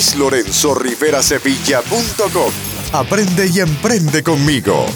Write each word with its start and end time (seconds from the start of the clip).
luislorenzorriverasevilla.com. 0.00 2.52
Aprende 2.92 3.48
y 3.52 3.60
emprende 3.60 4.22
conmigo. 4.22 4.86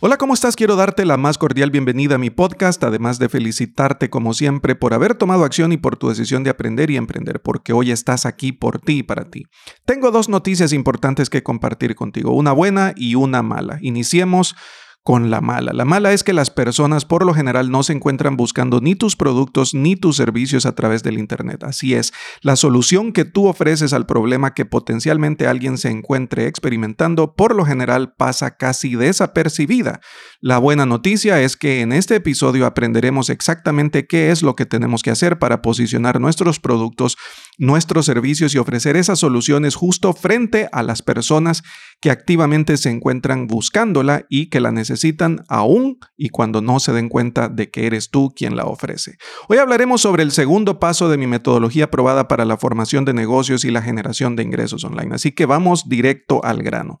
Hola, 0.00 0.16
¿cómo 0.16 0.32
estás? 0.32 0.56
Quiero 0.56 0.76
darte 0.76 1.04
la 1.04 1.18
más 1.18 1.36
cordial 1.36 1.70
bienvenida 1.70 2.14
a 2.14 2.18
mi 2.18 2.30
podcast, 2.30 2.82
además 2.82 3.18
de 3.18 3.28
felicitarte 3.28 4.08
como 4.08 4.32
siempre 4.32 4.74
por 4.74 4.94
haber 4.94 5.16
tomado 5.16 5.44
acción 5.44 5.70
y 5.72 5.76
por 5.76 5.98
tu 5.98 6.08
decisión 6.08 6.44
de 6.44 6.50
aprender 6.50 6.90
y 6.90 6.96
emprender, 6.96 7.42
porque 7.42 7.74
hoy 7.74 7.90
estás 7.90 8.24
aquí 8.24 8.52
por 8.52 8.80
ti 8.80 9.00
y 9.00 9.02
para 9.02 9.28
ti. 9.28 9.44
Tengo 9.84 10.10
dos 10.10 10.30
noticias 10.30 10.72
importantes 10.72 11.28
que 11.28 11.42
compartir 11.42 11.94
contigo, 11.94 12.32
una 12.32 12.52
buena 12.52 12.94
y 12.96 13.16
una 13.16 13.42
mala. 13.42 13.76
Iniciemos 13.82 14.56
con 15.02 15.30
la 15.30 15.40
mala. 15.40 15.72
La 15.72 15.86
mala 15.86 16.12
es 16.12 16.22
que 16.22 16.34
las 16.34 16.50
personas 16.50 17.06
por 17.06 17.24
lo 17.24 17.32
general 17.32 17.70
no 17.70 17.82
se 17.82 17.94
encuentran 17.94 18.36
buscando 18.36 18.80
ni 18.80 18.94
tus 18.94 19.16
productos 19.16 19.72
ni 19.72 19.96
tus 19.96 20.16
servicios 20.16 20.66
a 20.66 20.74
través 20.74 21.02
del 21.02 21.18
Internet. 21.18 21.64
Así 21.64 21.94
es, 21.94 22.12
la 22.42 22.56
solución 22.56 23.12
que 23.12 23.24
tú 23.24 23.46
ofreces 23.46 23.94
al 23.94 24.04
problema 24.04 24.52
que 24.52 24.66
potencialmente 24.66 25.46
alguien 25.46 25.78
se 25.78 25.88
encuentre 25.90 26.46
experimentando 26.46 27.34
por 27.34 27.54
lo 27.54 27.64
general 27.64 28.12
pasa 28.16 28.56
casi 28.56 28.96
desapercibida. 28.96 30.00
La 30.40 30.58
buena 30.58 30.84
noticia 30.84 31.40
es 31.40 31.56
que 31.56 31.80
en 31.80 31.92
este 31.92 32.16
episodio 32.16 32.66
aprenderemos 32.66 33.30
exactamente 33.30 34.06
qué 34.06 34.30
es 34.30 34.42
lo 34.42 34.56
que 34.56 34.66
tenemos 34.66 35.02
que 35.02 35.10
hacer 35.10 35.38
para 35.38 35.62
posicionar 35.62 36.20
nuestros 36.20 36.60
productos, 36.60 37.16
nuestros 37.58 38.06
servicios 38.06 38.54
y 38.54 38.58
ofrecer 38.58 38.96
esas 38.96 39.18
soluciones 39.18 39.74
justo 39.74 40.14
frente 40.14 40.68
a 40.72 40.82
las 40.82 41.02
personas 41.02 41.62
que 42.00 42.10
activamente 42.10 42.76
se 42.76 42.90
encuentran 42.90 43.48
buscándola 43.48 44.24
y 44.28 44.48
que 44.48 44.60
la 44.60 44.70
necesitan 44.70 45.44
aún 45.48 45.98
y 46.16 46.28
cuando 46.30 46.62
no 46.62 46.78
se 46.80 46.92
den 46.92 47.08
cuenta 47.08 47.48
de 47.48 47.70
que 47.70 47.86
eres 47.86 48.10
tú 48.10 48.32
quien 48.34 48.56
la 48.56 48.64
ofrece. 48.64 49.18
Hoy 49.48 49.58
hablaremos 49.58 50.00
sobre 50.00 50.22
el 50.22 50.30
segundo 50.30 50.78
paso 50.78 51.08
de 51.08 51.18
mi 51.18 51.26
metodología 51.26 51.90
probada 51.90 52.28
para 52.28 52.44
la 52.44 52.56
formación 52.56 53.04
de 53.04 53.12
negocios 53.12 53.64
y 53.64 53.70
la 53.70 53.82
generación 53.82 54.36
de 54.36 54.44
ingresos 54.44 54.84
online, 54.84 55.14
así 55.14 55.32
que 55.32 55.44
vamos 55.44 55.88
directo 55.88 56.44
al 56.44 56.62
grano. 56.62 57.00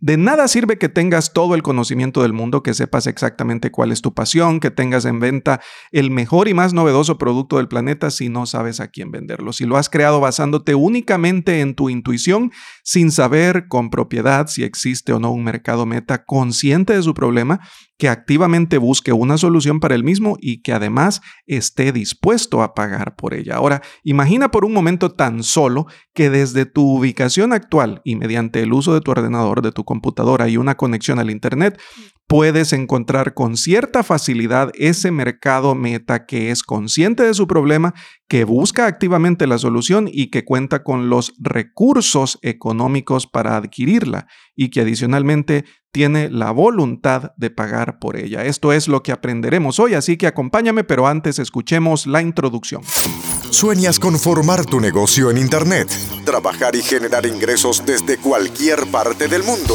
De 0.00 0.16
nada 0.16 0.46
sirve 0.46 0.78
que 0.78 0.88
tengas 0.88 1.32
todo 1.32 1.56
el 1.56 1.64
conocimiento 1.64 2.22
del 2.22 2.32
mundo, 2.32 2.62
que 2.62 2.72
sepas 2.72 3.08
exactamente 3.08 3.72
cuál 3.72 3.90
es 3.90 4.00
tu 4.00 4.14
pasión, 4.14 4.60
que 4.60 4.70
tengas 4.70 5.04
en 5.04 5.18
venta 5.18 5.60
el 5.90 6.12
mejor 6.12 6.46
y 6.46 6.54
más 6.54 6.72
novedoso 6.72 7.18
producto 7.18 7.56
del 7.56 7.66
planeta 7.66 8.12
si 8.12 8.28
no 8.28 8.46
sabes 8.46 8.78
a 8.78 8.86
quién 8.86 9.10
venderlo. 9.10 9.52
Si 9.52 9.64
lo 9.64 9.76
has 9.76 9.90
creado 9.90 10.20
basándote 10.20 10.76
únicamente 10.76 11.60
en 11.60 11.74
tu 11.74 11.90
intuición, 11.90 12.52
sin 12.84 13.10
saber 13.10 13.66
con 13.66 13.90
propiedad 13.90 14.46
si 14.46 14.62
existe 14.62 15.12
o 15.12 15.18
no 15.18 15.32
un 15.32 15.42
mercado 15.42 15.84
meta 15.84 16.24
consciente 16.24 16.94
de 16.94 17.02
su 17.02 17.12
problema, 17.12 17.58
que 17.98 18.08
activamente 18.08 18.78
busque 18.78 19.12
una 19.12 19.36
solución 19.36 19.80
para 19.80 19.96
el 19.96 20.04
mismo 20.04 20.36
y 20.40 20.62
que 20.62 20.72
además 20.72 21.20
esté 21.46 21.92
dispuesto 21.92 22.62
a 22.62 22.72
pagar 22.72 23.16
por 23.16 23.34
ella. 23.34 23.56
Ahora, 23.56 23.82
imagina 24.04 24.50
por 24.50 24.64
un 24.64 24.72
momento 24.72 25.10
tan 25.10 25.42
solo 25.42 25.86
que 26.14 26.30
desde 26.30 26.64
tu 26.64 26.98
ubicación 26.98 27.52
actual 27.52 28.00
y 28.04 28.14
mediante 28.14 28.62
el 28.62 28.72
uso 28.72 28.94
de 28.94 29.00
tu 29.00 29.10
ordenador, 29.10 29.62
de 29.62 29.72
tu 29.72 29.84
computadora 29.84 30.48
y 30.48 30.56
una 30.56 30.76
conexión 30.76 31.18
al 31.18 31.30
Internet, 31.30 31.78
puedes 32.28 32.74
encontrar 32.74 33.34
con 33.34 33.56
cierta 33.56 34.04
facilidad 34.04 34.70
ese 34.74 35.10
mercado 35.10 35.74
meta 35.74 36.26
que 36.26 36.50
es 36.50 36.62
consciente 36.62 37.24
de 37.24 37.34
su 37.34 37.48
problema, 37.48 37.94
que 38.28 38.44
busca 38.44 38.86
activamente 38.86 39.46
la 39.46 39.58
solución 39.58 40.08
y 40.12 40.30
que 40.30 40.44
cuenta 40.44 40.84
con 40.84 41.08
los 41.08 41.32
recursos 41.38 42.38
económicos 42.42 43.26
para 43.26 43.56
adquirirla 43.56 44.28
y 44.54 44.68
que 44.68 44.82
adicionalmente 44.82 45.64
tiene 45.90 46.28
la 46.28 46.50
voluntad 46.50 47.32
de 47.38 47.48
pagar 47.48 47.98
por 47.98 48.16
ella. 48.16 48.44
Esto 48.44 48.74
es 48.74 48.88
lo 48.88 49.02
que 49.02 49.10
aprenderemos 49.10 49.80
hoy, 49.80 49.94
así 49.94 50.18
que 50.18 50.26
acompáñame, 50.26 50.84
pero 50.84 51.06
antes 51.06 51.38
escuchemos 51.38 52.06
la 52.06 52.20
introducción. 52.20 52.82
¿Sueñas 53.50 53.98
con 53.98 54.18
formar 54.18 54.66
tu 54.66 54.80
negocio 54.80 55.30
en 55.30 55.38
Internet? 55.38 55.88
Trabajar 56.26 56.76
y 56.76 56.82
generar 56.82 57.24
ingresos 57.24 57.82
desde 57.86 58.18
cualquier 58.18 58.86
parte 58.90 59.28
del 59.28 59.42
mundo. 59.42 59.74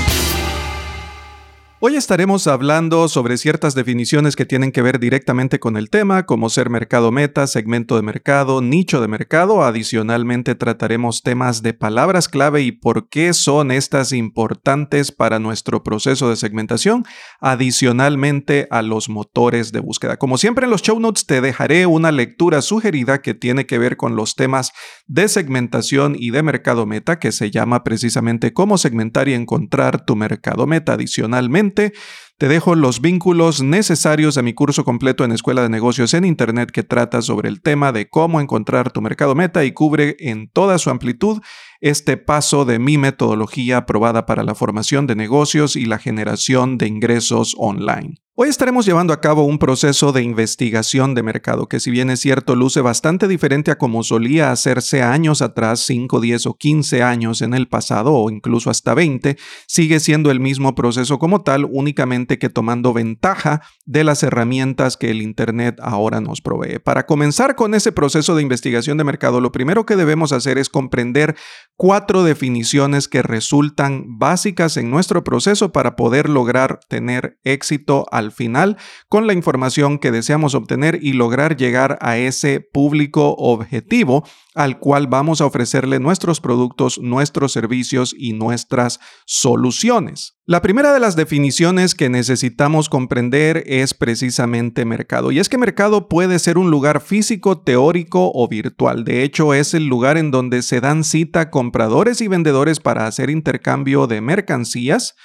Hoy 1.83 1.95
estaremos 1.95 2.45
hablando 2.45 3.07
sobre 3.07 3.37
ciertas 3.37 3.73
definiciones 3.73 4.35
que 4.35 4.45
tienen 4.45 4.71
que 4.71 4.83
ver 4.83 4.99
directamente 4.99 5.59
con 5.59 5.77
el 5.77 5.89
tema, 5.89 6.27
como 6.27 6.51
ser 6.51 6.69
mercado 6.69 7.11
meta, 7.11 7.47
segmento 7.47 7.95
de 7.95 8.03
mercado, 8.03 8.61
nicho 8.61 9.01
de 9.01 9.07
mercado. 9.07 9.63
Adicionalmente 9.63 10.53
trataremos 10.53 11.23
temas 11.23 11.63
de 11.63 11.73
palabras 11.73 12.29
clave 12.29 12.61
y 12.61 12.71
por 12.71 13.09
qué 13.09 13.33
son 13.33 13.71
estas 13.71 14.13
importantes 14.13 15.11
para 15.11 15.39
nuestro 15.39 15.81
proceso 15.81 16.29
de 16.29 16.35
segmentación, 16.35 17.03
adicionalmente 17.39 18.67
a 18.69 18.83
los 18.83 19.09
motores 19.09 19.71
de 19.71 19.79
búsqueda. 19.79 20.17
Como 20.17 20.37
siempre 20.37 20.65
en 20.65 20.69
los 20.69 20.83
show 20.83 20.99
notes 20.99 21.25
te 21.25 21.41
dejaré 21.41 21.87
una 21.87 22.11
lectura 22.11 22.61
sugerida 22.61 23.23
que 23.23 23.33
tiene 23.33 23.65
que 23.65 23.79
ver 23.79 23.97
con 23.97 24.15
los 24.15 24.35
temas 24.35 24.71
de 25.07 25.27
segmentación 25.27 26.15
y 26.15 26.29
de 26.29 26.43
mercado 26.43 26.85
meta, 26.85 27.17
que 27.17 27.31
se 27.31 27.49
llama 27.49 27.83
precisamente 27.83 28.53
cómo 28.53 28.77
segmentar 28.77 29.27
y 29.29 29.33
encontrar 29.33 30.05
tu 30.05 30.15
mercado 30.15 30.67
meta. 30.67 30.93
Adicionalmente, 30.93 31.70
te 31.71 32.47
dejo 32.47 32.75
los 32.75 33.01
vínculos 33.01 33.61
necesarios 33.61 34.37
a 34.37 34.41
mi 34.41 34.53
curso 34.53 34.83
completo 34.83 35.23
en 35.23 35.31
Escuela 35.31 35.61
de 35.61 35.69
Negocios 35.69 36.13
en 36.13 36.25
Internet 36.25 36.71
que 36.71 36.83
trata 36.83 37.21
sobre 37.21 37.49
el 37.49 37.61
tema 37.61 37.91
de 37.91 38.09
cómo 38.09 38.41
encontrar 38.41 38.91
tu 38.91 39.01
mercado 39.01 39.35
meta 39.35 39.63
y 39.63 39.73
cubre 39.73 40.15
en 40.19 40.49
toda 40.49 40.77
su 40.77 40.89
amplitud 40.89 41.41
este 41.81 42.17
paso 42.17 42.65
de 42.65 42.79
mi 42.79 42.97
metodología 42.97 43.77
aprobada 43.77 44.25
para 44.25 44.43
la 44.43 44.55
formación 44.55 45.07
de 45.07 45.15
negocios 45.15 45.75
y 45.75 45.85
la 45.85 45.99
generación 45.99 46.77
de 46.77 46.87
ingresos 46.87 47.55
online. 47.57 48.20
Hoy 48.43 48.49
estaremos 48.49 48.87
llevando 48.87 49.13
a 49.13 49.21
cabo 49.21 49.43
un 49.43 49.59
proceso 49.59 50.11
de 50.13 50.23
investigación 50.23 51.13
de 51.13 51.21
mercado 51.21 51.69
que 51.69 51.79
si 51.79 51.91
bien 51.91 52.09
es 52.09 52.21
cierto 52.21 52.55
luce 52.55 52.81
bastante 52.81 53.27
diferente 53.27 53.69
a 53.69 53.77
como 53.77 54.01
solía 54.01 54.51
hacerse 54.51 55.03
años 55.03 55.43
atrás, 55.43 55.81
5, 55.81 56.19
10 56.19 56.47
o 56.47 56.55
15 56.55 57.03
años 57.03 57.43
en 57.43 57.53
el 57.53 57.67
pasado 57.67 58.15
o 58.15 58.31
incluso 58.31 58.71
hasta 58.71 58.95
20, 58.95 59.37
sigue 59.67 59.99
siendo 59.99 60.31
el 60.31 60.39
mismo 60.39 60.73
proceso 60.73 61.19
como 61.19 61.43
tal, 61.43 61.65
únicamente 61.69 62.39
que 62.39 62.49
tomando 62.49 62.93
ventaja 62.93 63.61
de 63.85 64.03
las 64.03 64.23
herramientas 64.23 64.97
que 64.97 65.11
el 65.11 65.21
Internet 65.21 65.77
ahora 65.79 66.19
nos 66.19 66.41
provee. 66.41 66.79
Para 66.79 67.05
comenzar 67.05 67.55
con 67.55 67.75
ese 67.75 67.91
proceso 67.91 68.35
de 68.35 68.41
investigación 68.41 68.97
de 68.97 69.03
mercado, 69.03 69.39
lo 69.39 69.51
primero 69.51 69.85
que 69.85 69.95
debemos 69.95 70.31
hacer 70.31 70.57
es 70.57 70.67
comprender 70.67 71.35
cuatro 71.75 72.23
definiciones 72.23 73.07
que 73.07 73.21
resultan 73.21 74.17
básicas 74.17 74.77
en 74.77 74.89
nuestro 74.89 75.23
proceso 75.23 75.71
para 75.71 75.95
poder 75.95 76.27
lograr 76.27 76.79
tener 76.89 77.37
éxito 77.43 78.07
al 78.11 78.30
final 78.31 78.77
con 79.09 79.27
la 79.27 79.33
información 79.33 79.99
que 79.99 80.11
deseamos 80.11 80.55
obtener 80.55 80.99
y 81.01 81.13
lograr 81.13 81.57
llegar 81.57 81.97
a 82.01 82.17
ese 82.17 82.59
público 82.59 83.35
objetivo 83.37 84.23
al 84.53 84.79
cual 84.79 85.07
vamos 85.07 85.39
a 85.39 85.45
ofrecerle 85.45 85.99
nuestros 85.99 86.41
productos, 86.41 86.99
nuestros 86.99 87.53
servicios 87.53 88.13
y 88.17 88.33
nuestras 88.33 88.99
soluciones. 89.25 90.37
La 90.45 90.61
primera 90.61 90.91
de 90.91 90.99
las 90.99 91.15
definiciones 91.15 91.95
que 91.95 92.09
necesitamos 92.09 92.89
comprender 92.89 93.63
es 93.67 93.93
precisamente 93.93 94.83
mercado. 94.83 95.31
Y 95.31 95.39
es 95.39 95.47
que 95.47 95.57
mercado 95.57 96.09
puede 96.09 96.39
ser 96.39 96.57
un 96.57 96.69
lugar 96.69 96.99
físico, 96.99 97.61
teórico 97.61 98.31
o 98.33 98.47
virtual. 98.49 99.05
De 99.05 99.23
hecho, 99.23 99.53
es 99.53 99.73
el 99.73 99.85
lugar 99.85 100.17
en 100.17 100.31
donde 100.31 100.61
se 100.61 100.81
dan 100.81 101.05
cita 101.05 101.49
compradores 101.49 102.19
y 102.19 102.27
vendedores 102.27 102.81
para 102.81 103.07
hacer 103.07 103.29
intercambio 103.29 104.07
de 104.07 104.19
mercancías, 104.19 105.15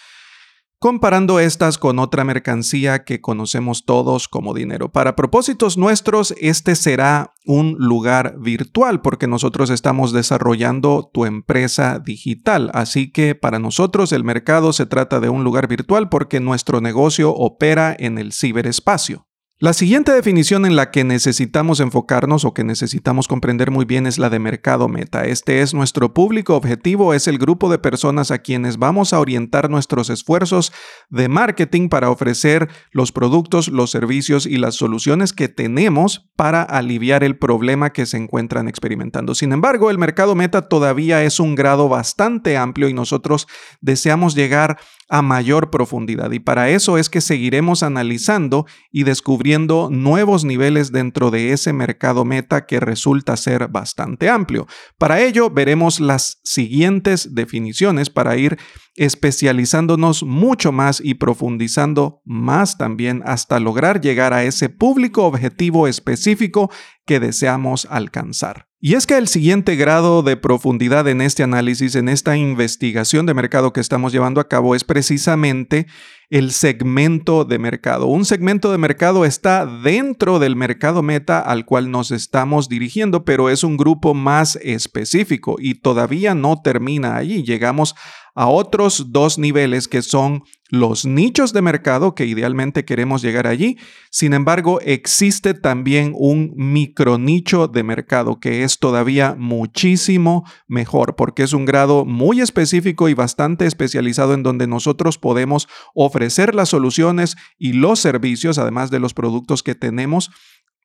comparando 0.78 1.40
estas 1.40 1.78
con 1.78 1.99
otra 1.99 2.25
mercancía 2.25 3.05
que 3.05 3.20
conocemos 3.20 3.84
todos 3.84 4.28
como 4.28 4.55
dinero. 4.55 4.90
Para 4.90 5.17
propósitos 5.17 5.78
nuestros, 5.78 6.34
este 6.40 6.76
será 6.76 7.32
un 7.44 7.76
lugar 7.78 8.37
virtual 8.38 9.00
porque 9.00 9.26
nosotros 9.26 9.70
estamos 9.70 10.12
desarrollando 10.12 11.11
tu 11.12 11.25
empresa 11.25 11.99
digital. 11.99 12.70
Así 12.75 13.11
que 13.11 13.34
para 13.34 13.58
nosotros 13.58 14.12
el 14.12 14.25
mercado 14.25 14.73
se 14.73 14.87
trata 14.87 15.20
de 15.20 15.28
un 15.28 15.44
lugar 15.44 15.69
virtual 15.69 16.08
porque 16.08 16.40
nuestro 16.40 16.81
negocio 16.81 17.32
opera 17.32 17.94
en 17.99 18.19
el 18.19 18.32
ciberespacio. 18.32 19.25
La 19.58 19.73
siguiente 19.73 20.12
definición 20.12 20.67
en 20.67 20.76
la 20.76 20.91
que 20.91 21.03
necesitamos 21.03 21.81
enfocarnos 21.81 22.44
o 22.44 22.53
que 22.53 22.62
necesitamos 22.62 23.26
comprender 23.26 23.70
muy 23.70 23.87
bien 23.87 24.06
es 24.06 24.19
la 24.19 24.29
de 24.29 24.38
mercado 24.38 24.87
meta. 24.87 25.25
Este 25.25 25.62
es 25.62 25.73
nuestro 25.73 26.12
público 26.12 26.56
objetivo, 26.56 27.14
es 27.14 27.26
el 27.26 27.38
grupo 27.38 27.70
de 27.70 27.79
personas 27.79 28.31
a 28.31 28.41
quienes 28.41 28.76
vamos 28.76 29.14
a 29.14 29.19
orientar 29.19 29.70
nuestros 29.70 30.11
esfuerzos 30.11 30.75
de 31.08 31.31
marketing 31.31 31.88
para 31.88 32.11
ofrecer 32.11 32.69
los 32.91 33.12
productos, 33.12 33.69
los 33.69 33.91
servicios 33.91 34.44
y 34.44 34.58
las 34.58 34.75
soluciones 34.75 35.32
que 35.32 35.49
tenemos 35.49 36.29
para 36.37 36.62
aliviar 36.62 37.25
el 37.25 37.38
problema 37.38 37.94
que 37.94 38.05
se 38.05 38.19
encuentran 38.19 38.69
experimentando. 38.69 39.35
Sin 39.35 39.53
embargo, 39.53 39.88
el 39.88 39.97
mercado 39.97 40.35
meta 40.35 40.69
todavía 40.69 41.25
es 41.25 41.41
un 41.41 41.55
grado 41.55 41.88
bastante 41.88 42.58
amplio 42.58 42.91
y 42.91 42.93
nosotros 42.93 43.49
deseamos 43.81 44.35
llegar 44.35 44.76
a 45.08 45.23
mayor 45.23 45.70
profundidad. 45.70 46.32
Y 46.32 46.41
para 46.41 46.69
eso 46.70 46.99
es 46.99 47.08
que 47.08 47.20
seguiremos 47.20 47.82
analizando 47.82 48.67
y 48.91 49.05
descubriendo 49.05 49.88
nuevos 49.91 50.44
niveles 50.44 50.93
dentro 50.93 51.31
de 51.31 51.53
ese 51.53 51.73
mercado 51.73 52.25
meta 52.25 52.67
que 52.67 52.81
resulta 52.81 53.37
ser 53.37 53.69
bastante 53.69 54.29
amplio. 54.29 54.67
Para 54.99 55.20
ello 55.20 55.50
veremos 55.50 56.00
las 56.00 56.41
siguientes 56.44 57.35
definiciones 57.35 58.11
para 58.11 58.37
ir 58.37 58.58
especializándonos 58.97 60.23
mucho 60.23 60.73
más 60.73 61.00
y 61.05 61.14
profundizando 61.14 62.23
más 62.25 62.79
también 62.79 63.23
hasta 63.26 63.61
lograr 63.61 64.00
llegar 64.00 64.32
a 64.32 64.44
ese 64.44 64.69
público 64.69 65.25
objetivo 65.25 65.87
específico 65.87 66.70
que 67.05 67.20
deseamos 67.20 67.87
alcanzar. 67.91 68.66
Y 68.78 68.94
es 68.94 69.06
que 69.06 69.17
el 69.17 69.26
siguiente 69.26 69.75
grado 69.75 70.23
de 70.23 70.37
profundidad 70.37 71.08
en 71.08 71.23
este 71.23 71.43
análisis, 71.43 71.94
en 71.94 72.11
esta 72.11 72.37
investigación 72.37 73.25
de 73.25 73.32
mercado 73.32 73.73
que 73.73 73.81
estamos 73.81 74.12
llevando 74.12 74.40
a 74.40 74.49
cabo, 74.49 74.75
es 74.75 74.84
precisamente 74.84 75.87
el 76.31 76.52
segmento 76.52 77.44
de 77.44 77.58
mercado. 77.58 78.06
Un 78.06 78.25
segmento 78.25 78.73
de 78.73 78.78
mercado 78.78 79.25
está 79.25 79.67
dentro 79.67 80.38
del 80.38 80.56
mercado 80.56 81.02
meta 81.02 81.40
al 81.40 81.64
cual 81.64 81.90
nos 81.90 82.11
estamos 82.11 82.69
dirigiendo, 82.69 83.25
pero 83.25 83.49
es 83.50 83.62
un 83.62 83.76
grupo 83.76 84.14
más 84.14 84.56
específico 84.62 85.56
y 85.58 85.75
todavía 85.75 86.34
no 86.34 86.61
termina 86.62 87.17
allí. 87.17 87.44
Llegamos 87.44 87.94
a 88.34 88.49
otros 88.49 89.12
dos 89.12 89.38
niveles 89.38 89.88
que 89.88 90.02
son 90.02 90.43
los 90.69 91.06
nichos 91.06 91.52
de 91.52 91.62
mercado, 91.62 92.14
que 92.14 92.26
idealmente 92.26 92.84
queremos 92.84 93.22
llegar 93.22 93.46
allí. 93.46 93.79
Sin 94.11 94.34
embargo, 94.34 94.81
existe 94.81 95.55
también 95.55 96.12
un 96.14 96.52
micronicho 96.56 97.69
de 97.69 97.82
mercado 97.82 98.40
que 98.40 98.62
es 98.62 98.79
todavía 98.79 99.37
muchísimo 99.38 100.44
mejor 100.67 101.14
porque 101.17 101.44
es 101.44 101.52
un 101.52 101.64
grado 101.64 102.05
muy 102.05 102.40
específico 102.40 103.08
y 103.08 103.14
bastante 103.14 103.67
especializado 103.67 104.34
en 104.34 104.43
donde 104.43 104.67
nosotros 104.67 105.19
podemos 105.19 105.69
ofrecer 106.17 106.55
las 106.55 106.71
soluciones 106.71 107.37
y 107.59 107.75
los 107.75 108.01
servicios, 108.01 108.57
además 108.57 108.91
de 108.91 109.01
los 109.01 109.13
productos 109.13 109.63
que 109.63 109.75
tenemos, 109.75 110.31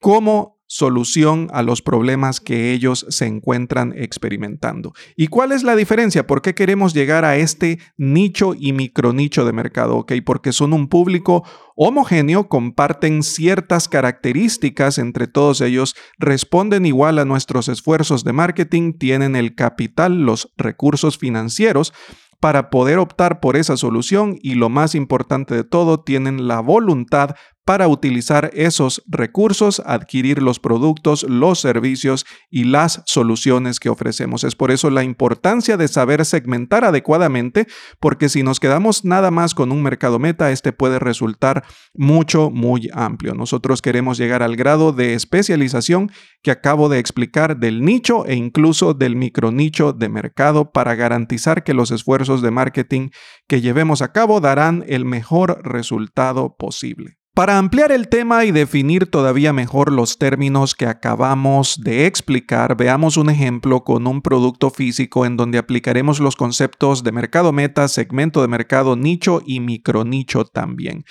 como 0.01 0.59
solución 0.67 1.47
a 1.53 1.63
los 1.63 1.81
problemas 1.81 2.41
que 2.41 2.71
ellos 2.73 3.05
se 3.09 3.27
encuentran 3.27 3.93
experimentando. 3.95 4.93
¿Y 5.15 5.27
cuál 5.27 5.51
es 5.51 5.63
la 5.63 5.75
diferencia? 5.75 6.27
¿Por 6.27 6.41
qué 6.41 6.53
queremos 6.53 6.93
llegar 6.93 7.23
a 7.23 7.37
este 7.37 7.79
nicho 7.97 8.53
y 8.57 8.73
micronicho 8.73 9.45
de 9.45 9.53
mercado? 9.53 10.05
Porque 10.25 10.51
son 10.51 10.73
un 10.73 10.87
público 10.87 11.43
homogéneo, 11.75 12.49
comparten 12.49 13.23
ciertas 13.23 13.87
características 13.87 14.97
entre 14.97 15.27
todos 15.27 15.61
ellos, 15.61 15.95
responden 16.17 16.85
igual 16.85 17.19
a 17.19 17.25
nuestros 17.25 17.69
esfuerzos 17.69 18.23
de 18.23 18.33
marketing, 18.33 18.93
tienen 18.97 19.35
el 19.35 19.55
capital, 19.55 20.23
los 20.23 20.51
recursos 20.57 21.17
financieros 21.17 21.93
para 22.41 22.71
poder 22.71 22.97
optar 22.97 23.39
por 23.39 23.55
esa 23.55 23.77
solución 23.77 24.37
y 24.41 24.55
lo 24.55 24.67
más 24.67 24.95
importante 24.95 25.55
de 25.55 25.63
todo, 25.63 26.01
tienen 26.01 26.47
la 26.47 26.59
voluntad 26.59 27.35
para 27.65 27.87
utilizar 27.87 28.49
esos 28.53 29.03
recursos, 29.07 29.81
adquirir 29.85 30.41
los 30.41 30.59
productos, 30.59 31.23
los 31.23 31.59
servicios 31.59 32.25
y 32.49 32.63
las 32.63 33.03
soluciones 33.05 33.79
que 33.79 33.89
ofrecemos. 33.89 34.43
Es 34.43 34.55
por 34.55 34.71
eso 34.71 34.89
la 34.89 35.03
importancia 35.03 35.77
de 35.77 35.87
saber 35.87 36.25
segmentar 36.25 36.83
adecuadamente, 36.83 37.67
porque 37.99 38.29
si 38.29 38.43
nos 38.43 38.59
quedamos 38.59 39.05
nada 39.05 39.31
más 39.31 39.53
con 39.53 39.71
un 39.71 39.83
mercado 39.83 40.17
meta, 40.17 40.51
este 40.51 40.73
puede 40.73 40.99
resultar 40.99 41.63
mucho, 41.93 42.49
muy 42.49 42.89
amplio. 42.93 43.35
Nosotros 43.35 43.81
queremos 43.81 44.17
llegar 44.17 44.41
al 44.41 44.55
grado 44.55 44.91
de 44.91 45.13
especialización 45.13 46.11
que 46.41 46.51
acabo 46.51 46.89
de 46.89 46.99
explicar 46.99 47.57
del 47.57 47.85
nicho 47.85 48.25
e 48.25 48.35
incluso 48.35 48.93
del 48.93 49.15
micronicho 49.15 49.93
de 49.93 50.09
mercado 50.09 50.71
para 50.71 50.95
garantizar 50.95 51.63
que 51.63 51.73
los 51.73 51.91
esfuerzos 51.91 52.41
de 52.41 52.51
marketing 52.51 53.09
que 53.47 53.61
llevemos 53.61 54.01
a 54.01 54.11
cabo 54.11 54.41
darán 54.41 54.83
el 54.87 55.05
mejor 55.05 55.61
resultado 55.63 56.55
posible. 56.57 57.20
Para 57.33 57.57
ampliar 57.57 57.93
el 57.93 58.09
tema 58.09 58.43
y 58.43 58.51
definir 58.51 59.09
todavía 59.09 59.53
mejor 59.53 59.89
los 59.93 60.17
términos 60.17 60.75
que 60.75 60.85
acabamos 60.85 61.79
de 61.81 62.05
explicar, 62.05 62.75
veamos 62.75 63.15
un 63.15 63.29
ejemplo 63.29 63.85
con 63.85 64.05
un 64.05 64.21
producto 64.21 64.69
físico 64.69 65.25
en 65.25 65.37
donde 65.37 65.57
aplicaremos 65.57 66.19
los 66.19 66.35
conceptos 66.35 67.05
de 67.05 67.13
mercado 67.13 67.53
meta, 67.53 67.87
segmento 67.87 68.41
de 68.41 68.49
mercado, 68.49 68.97
nicho 68.97 69.41
y 69.45 69.61
micronicho 69.61 70.43
también. 70.43 71.05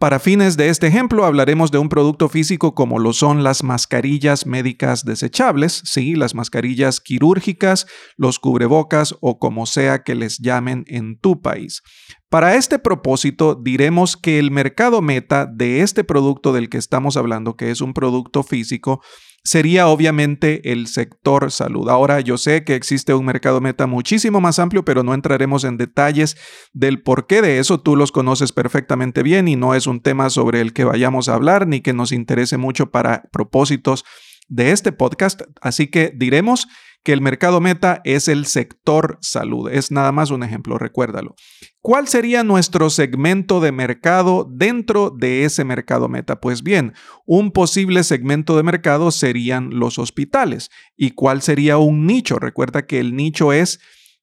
Para 0.00 0.18
fines 0.18 0.56
de 0.56 0.70
este 0.70 0.86
ejemplo, 0.86 1.26
hablaremos 1.26 1.70
de 1.70 1.76
un 1.76 1.90
producto 1.90 2.30
físico 2.30 2.74
como 2.74 2.98
lo 2.98 3.12
son 3.12 3.42
las 3.42 3.62
mascarillas 3.62 4.46
médicas 4.46 5.04
desechables, 5.04 5.82
sí, 5.84 6.14
las 6.14 6.34
mascarillas 6.34 7.00
quirúrgicas, 7.00 7.86
los 8.16 8.38
cubrebocas 8.38 9.14
o 9.20 9.38
como 9.38 9.66
sea 9.66 10.02
que 10.02 10.14
les 10.14 10.38
llamen 10.38 10.84
en 10.86 11.18
tu 11.18 11.42
país. 11.42 11.82
Para 12.30 12.54
este 12.54 12.78
propósito, 12.78 13.54
diremos 13.54 14.16
que 14.16 14.38
el 14.38 14.50
mercado 14.50 15.02
meta 15.02 15.44
de 15.44 15.82
este 15.82 16.02
producto 16.02 16.54
del 16.54 16.70
que 16.70 16.78
estamos 16.78 17.18
hablando, 17.18 17.56
que 17.56 17.70
es 17.70 17.82
un 17.82 17.92
producto 17.92 18.42
físico, 18.42 19.02
sería 19.42 19.88
obviamente 19.88 20.72
el 20.72 20.86
sector 20.86 21.50
salud. 21.50 21.88
Ahora 21.88 22.20
yo 22.20 22.38
sé 22.38 22.64
que 22.64 22.74
existe 22.74 23.14
un 23.14 23.24
mercado 23.24 23.60
meta 23.60 23.86
muchísimo 23.86 24.40
más 24.40 24.58
amplio, 24.58 24.84
pero 24.84 25.02
no 25.02 25.14
entraremos 25.14 25.64
en 25.64 25.76
detalles 25.76 26.36
del 26.72 27.02
porqué 27.02 27.42
de 27.42 27.58
eso. 27.58 27.80
Tú 27.80 27.96
los 27.96 28.12
conoces 28.12 28.52
perfectamente 28.52 29.22
bien 29.22 29.48
y 29.48 29.56
no 29.56 29.74
es 29.74 29.86
un 29.86 30.00
tema 30.00 30.30
sobre 30.30 30.60
el 30.60 30.72
que 30.72 30.84
vayamos 30.84 31.28
a 31.28 31.34
hablar 31.34 31.66
ni 31.66 31.80
que 31.80 31.92
nos 31.92 32.12
interese 32.12 32.56
mucho 32.56 32.90
para 32.90 33.28
propósitos 33.32 34.04
de 34.50 34.72
este 34.72 34.92
podcast. 34.92 35.40
Así 35.62 35.86
que 35.86 36.12
diremos 36.14 36.68
que 37.02 37.12
el 37.12 37.22
mercado 37.22 37.60
meta 37.60 38.02
es 38.04 38.28
el 38.28 38.44
sector 38.44 39.18
salud. 39.22 39.70
Es 39.70 39.90
nada 39.90 40.12
más 40.12 40.30
un 40.30 40.42
ejemplo, 40.42 40.76
recuérdalo. 40.76 41.34
¿Cuál 41.80 42.08
sería 42.08 42.44
nuestro 42.44 42.90
segmento 42.90 43.60
de 43.60 43.72
mercado 43.72 44.46
dentro 44.50 45.10
de 45.10 45.44
ese 45.44 45.64
mercado 45.64 46.08
meta? 46.08 46.40
Pues 46.40 46.62
bien, 46.62 46.92
un 47.24 47.52
posible 47.52 48.04
segmento 48.04 48.54
de 48.56 48.64
mercado 48.64 49.10
serían 49.12 49.70
los 49.70 49.98
hospitales. 49.98 50.68
¿Y 50.94 51.12
cuál 51.12 51.40
sería 51.40 51.78
un 51.78 52.06
nicho? 52.06 52.38
Recuerda 52.38 52.86
que 52.86 53.00
el 53.00 53.16
nicho 53.16 53.54
es 53.54 53.80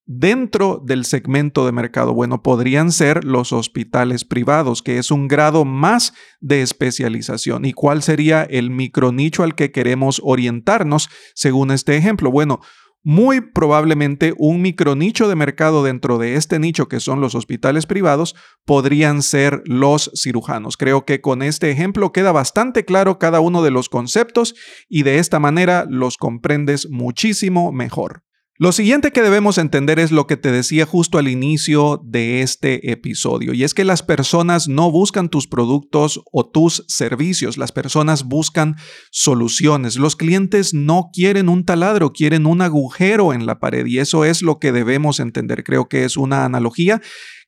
dentro 0.08 0.82
del 0.82 1.04
segmento 1.04 1.66
de 1.66 1.72
mercado. 1.72 2.14
Bueno, 2.14 2.42
podrían 2.42 2.90
ser 2.90 3.24
los 3.24 3.52
hospitales 3.52 4.24
privados, 4.24 4.82
que 4.82 4.96
es 4.96 5.10
un 5.10 5.28
grado 5.28 5.66
más 5.66 6.14
de 6.40 6.62
especialización. 6.62 7.66
¿Y 7.66 7.74
cuál 7.74 8.02
sería 8.02 8.42
el 8.42 8.70
micronicho 8.70 9.42
al 9.44 9.54
que 9.54 9.70
queremos 9.70 10.20
orientarnos 10.24 11.10
según 11.34 11.70
este 11.70 11.96
ejemplo? 11.98 12.30
Bueno, 12.30 12.60
muy 13.04 13.42
probablemente 13.42 14.34
un 14.38 14.62
micronicho 14.62 15.28
de 15.28 15.36
mercado 15.36 15.84
dentro 15.84 16.16
de 16.16 16.36
este 16.36 16.58
nicho 16.58 16.88
que 16.88 17.00
son 17.00 17.20
los 17.20 17.34
hospitales 17.34 17.86
privados 17.86 18.34
podrían 18.64 19.22
ser 19.22 19.62
los 19.66 20.10
cirujanos. 20.14 20.78
Creo 20.78 21.04
que 21.04 21.20
con 21.20 21.42
este 21.42 21.70
ejemplo 21.70 22.12
queda 22.12 22.32
bastante 22.32 22.84
claro 22.86 23.18
cada 23.18 23.40
uno 23.40 23.62
de 23.62 23.70
los 23.70 23.88
conceptos 23.90 24.54
y 24.88 25.02
de 25.02 25.18
esta 25.18 25.38
manera 25.38 25.86
los 25.88 26.16
comprendes 26.16 26.88
muchísimo 26.90 27.72
mejor. 27.72 28.27
Lo 28.60 28.72
siguiente 28.72 29.12
que 29.12 29.22
debemos 29.22 29.56
entender 29.56 30.00
es 30.00 30.10
lo 30.10 30.26
que 30.26 30.36
te 30.36 30.50
decía 30.50 30.84
justo 30.84 31.18
al 31.18 31.28
inicio 31.28 32.02
de 32.04 32.42
este 32.42 32.90
episodio, 32.90 33.54
y 33.54 33.62
es 33.62 33.72
que 33.72 33.84
las 33.84 34.02
personas 34.02 34.66
no 34.66 34.90
buscan 34.90 35.28
tus 35.28 35.46
productos 35.46 36.20
o 36.32 36.44
tus 36.44 36.84
servicios, 36.88 37.56
las 37.56 37.70
personas 37.70 38.24
buscan 38.24 38.74
soluciones. 39.12 39.94
Los 39.96 40.16
clientes 40.16 40.74
no 40.74 41.10
quieren 41.12 41.48
un 41.48 41.64
taladro, 41.64 42.12
quieren 42.12 42.46
un 42.46 42.60
agujero 42.60 43.32
en 43.32 43.46
la 43.46 43.60
pared, 43.60 43.86
y 43.86 44.00
eso 44.00 44.24
es 44.24 44.42
lo 44.42 44.58
que 44.58 44.72
debemos 44.72 45.20
entender. 45.20 45.62
Creo 45.62 45.88
que 45.88 46.02
es 46.02 46.16
una 46.16 46.44
analogía 46.44 47.00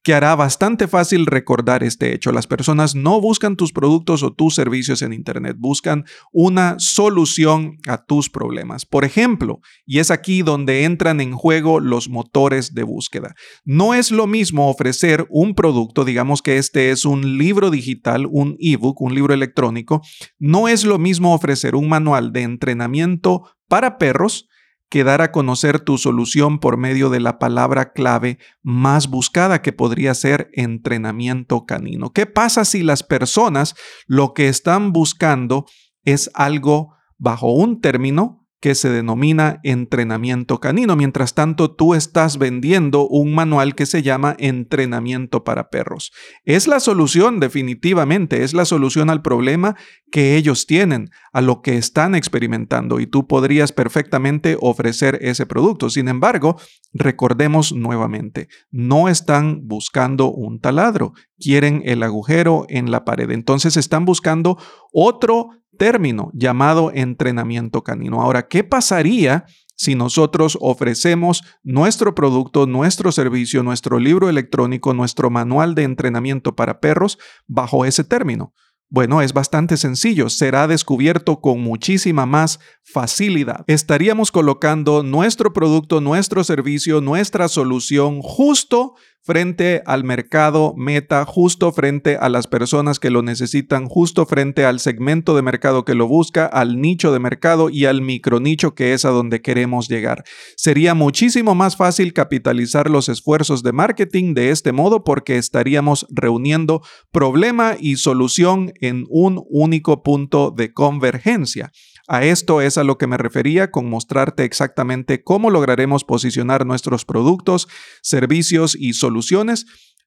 que 0.03 0.15
hará 0.15 0.35
bastante 0.35 0.89
fácil 0.89 1.27
recordar 1.27 1.83
este 1.83 2.15
hecho. 2.15 2.33
Las 2.33 2.47
personas 2.47 2.95
no 2.95 3.21
buscan 3.21 3.57
tus 3.57 3.73
productos 3.73 4.23
o 4.23 4.33
tus 4.33 4.55
servicios 4.55 5.03
en 5.03 5.13
Internet, 5.13 5.57
buscan 5.59 6.05
una 6.33 6.77
solución 6.79 7.77
a 7.87 8.05
tus 8.05 8.31
problemas. 8.31 8.87
Por 8.87 9.05
ejemplo, 9.05 9.61
y 9.85 9.99
es 9.99 10.11
aquí 10.11 10.43
donde 10.43 10.85
entran 10.85 11.21
en 11.21 11.33
juego 11.33 11.81
los 11.81 12.09
motores 12.09 12.75
de 12.75 12.83
búsqueda. 12.83 13.35
No 13.65 13.95
es 13.95 14.11
lo 14.11 14.27
mismo 14.27 14.71
ofrecer 14.71 15.27
un 15.29 15.55
producto, 15.55 16.05
digamos 16.05 16.41
que 16.43 16.57
este 16.57 16.91
es 16.91 17.05
un 17.05 17.39
libro 17.39 17.71
digital, 17.71 18.27
un 18.31 18.57
ebook, 18.59 19.01
un 19.03 19.15
libro 19.15 19.35
electrónico, 19.35 20.03
no 20.39 20.69
es 20.69 20.85
lo 20.85 20.99
mismo 20.99 21.35
ofrecer 21.35 21.75
un 21.75 21.89
manual 21.89 22.33
de 22.33 22.43
entrenamiento 22.43 23.51
para 23.69 23.99
perros 23.99 24.49
que 24.91 25.05
dar 25.05 25.23
a 25.23 25.31
conocer 25.31 25.81
tu 25.81 25.97
solución 25.97 26.59
por 26.59 26.77
medio 26.77 27.09
de 27.11 27.21
la 27.21 27.39
palabra 27.39 27.93
clave 27.93 28.39
más 28.63 29.09
buscada 29.09 29.63
que 29.63 29.73
podría 29.73 30.13
ser 30.15 30.51
entrenamiento 30.53 31.65
canino. 31.65 32.13
¿Qué 32.13 32.27
pasa 32.27 32.65
si 32.65 32.83
las 32.83 33.03
personas 33.05 33.77
lo 34.07 34.35
que 34.35 34.49
están 34.49 34.93
buscando 34.93 35.65
es 36.05 36.29
algo 36.35 36.95
bajo 37.19 37.53
un 37.53 37.81
término 37.81 38.40
que 38.61 38.75
se 38.75 38.91
denomina 38.91 39.59
entrenamiento 39.63 40.61
canino. 40.61 40.95
Mientras 40.95 41.35
tanto, 41.35 41.71
tú 41.71 41.95
estás 41.95 42.39
vendiendo 42.39 43.09
un 43.09 43.35
manual 43.35 43.75
que 43.75 43.87
se 43.87 44.03
llama 44.03 44.37
entrenamiento 44.39 45.45
para 45.45 45.71
perros. 45.71 46.13
Es 46.45 46.69
la 46.69 46.79
solución 46.79 47.41
definitivamente, 47.41 48.45
es 48.45 48.53
la 48.53 48.67
solución 48.67 49.09
al 49.09 49.23
problema 49.23 49.77
que 50.13 50.37
ellos 50.37 50.67
tienen, 50.67 51.11
a 51.33 51.41
lo 51.41 51.63
que 51.63 51.79
están 51.79 52.15
experimentando 52.15 53.01
y 53.01 53.07
tú 53.07 53.27
podrías 53.27 53.73
perfectamente 53.73 54.57
ofrecer 54.61 55.19
ese 55.23 55.47
producto. 55.47 55.89
Sin 55.89 56.09
embargo, 56.09 56.61
recordemos 56.93 57.73
nuevamente, 57.73 58.49
no 58.71 59.09
están 59.09 59.67
buscando 59.69 60.31
un 60.31 60.61
taladro, 60.61 61.15
quieren 61.39 61.83
el 61.87 62.03
agujero 62.03 62.67
en 62.69 62.91
la 62.91 63.05
pared. 63.05 63.31
Entonces 63.31 63.77
están 63.77 64.05
buscando 64.05 64.59
otro 64.93 65.51
término 65.81 66.31
llamado 66.35 66.93
entrenamiento 66.95 67.83
canino. 67.83 68.21
Ahora, 68.21 68.49
¿qué 68.49 68.65
pasaría 68.65 69.47
si 69.77 69.95
nosotros 69.95 70.59
ofrecemos 70.61 71.43
nuestro 71.63 72.15
producto, 72.15 72.67
nuestro 72.67 73.13
servicio, 73.13 73.63
nuestro 73.63 73.99
libro 73.99 74.29
electrónico, 74.29 74.93
nuestro 74.93 75.31
manual 75.31 75.75
de 75.75 75.85
entrenamiento 75.85 76.55
para 76.55 76.81
perros 76.81 77.19
bajo 77.47 77.87
ese 77.87 78.05
término? 78.05 78.53
Bueno, 78.91 79.23
es 79.23 79.33
bastante 79.33 79.79
sencillo, 79.79 80.29
será 80.29 80.67
descubierto 80.67 81.41
con 81.41 81.63
muchísima 81.63 82.27
más 82.27 82.61
facilidad. 82.83 83.65
Estaríamos 83.67 84.31
colocando 84.33 85.03
nuestro 85.03 85.55
producto, 85.55 86.03
nuestro 86.03 86.45
servicio, 86.45 87.01
nuestra 87.01 87.49
solución 87.49 88.21
justo 88.21 88.97
frente 89.23 89.83
al 89.87 90.05
mercado 90.05 90.75
meta, 90.77 91.25
justo 91.25 91.73
frente 91.73 92.17
a 92.17 92.29
las 92.29 92.47
personas 92.47 92.99
que 92.99 93.11
lo 93.11 93.23
necesitan, 93.23 93.87
justo 93.87 94.27
frente 94.27 94.65
al 94.65 94.81
segmento 94.81 95.37
de 95.37 95.43
mercado 95.43 95.85
que 95.85 95.95
lo 95.95 96.09
busca, 96.09 96.47
al 96.47 96.81
nicho 96.81 97.13
de 97.13 97.19
mercado 97.19 97.71
y 97.71 97.85
al 97.85 98.01
micronicho 98.03 98.75
que 98.75 98.95
es 98.95 99.05
a 99.05 99.11
donde 99.11 99.43
queremos 99.43 99.89
llegar. 99.89 100.25
Sería 100.57 100.95
muchísimo 100.95 101.55
más 101.55 101.77
fácil 101.77 102.13
capitalizar 102.13 102.89
los 102.91 103.09
esfuerzos 103.09 103.63
de 103.63 103.73
marketing 103.73 104.35
de 104.35 104.51
este 104.51 104.73
modo 104.73 105.05
porque 105.05 105.37
estaríamos 105.37 106.07
reuniendo 106.11 106.83
problema 107.13 107.77
y 107.79 107.97
solución 107.97 108.73
en 108.81 109.05
un 109.09 109.45
único 109.51 110.03
punto 110.03 110.51
de 110.51 110.73
convergencia. 110.73 111.73
A 112.13 112.25
esto 112.25 112.61
es 112.61 112.77
a 112.77 112.83
lo 112.83 112.99
que 112.99 113.07
me 113.07 113.19
refería 113.19 113.71
con 113.71 113.89
mostrarte 113.89 114.43
exactamente 114.43 115.23
cómo 115.23 115.49
lograremos 115.49 116.03
posicionar 116.03 116.67
nuestros 116.67 117.05
productos, 117.05 117.69
servicios 118.03 118.75
y 118.75 118.95
soluciones 118.95 119.67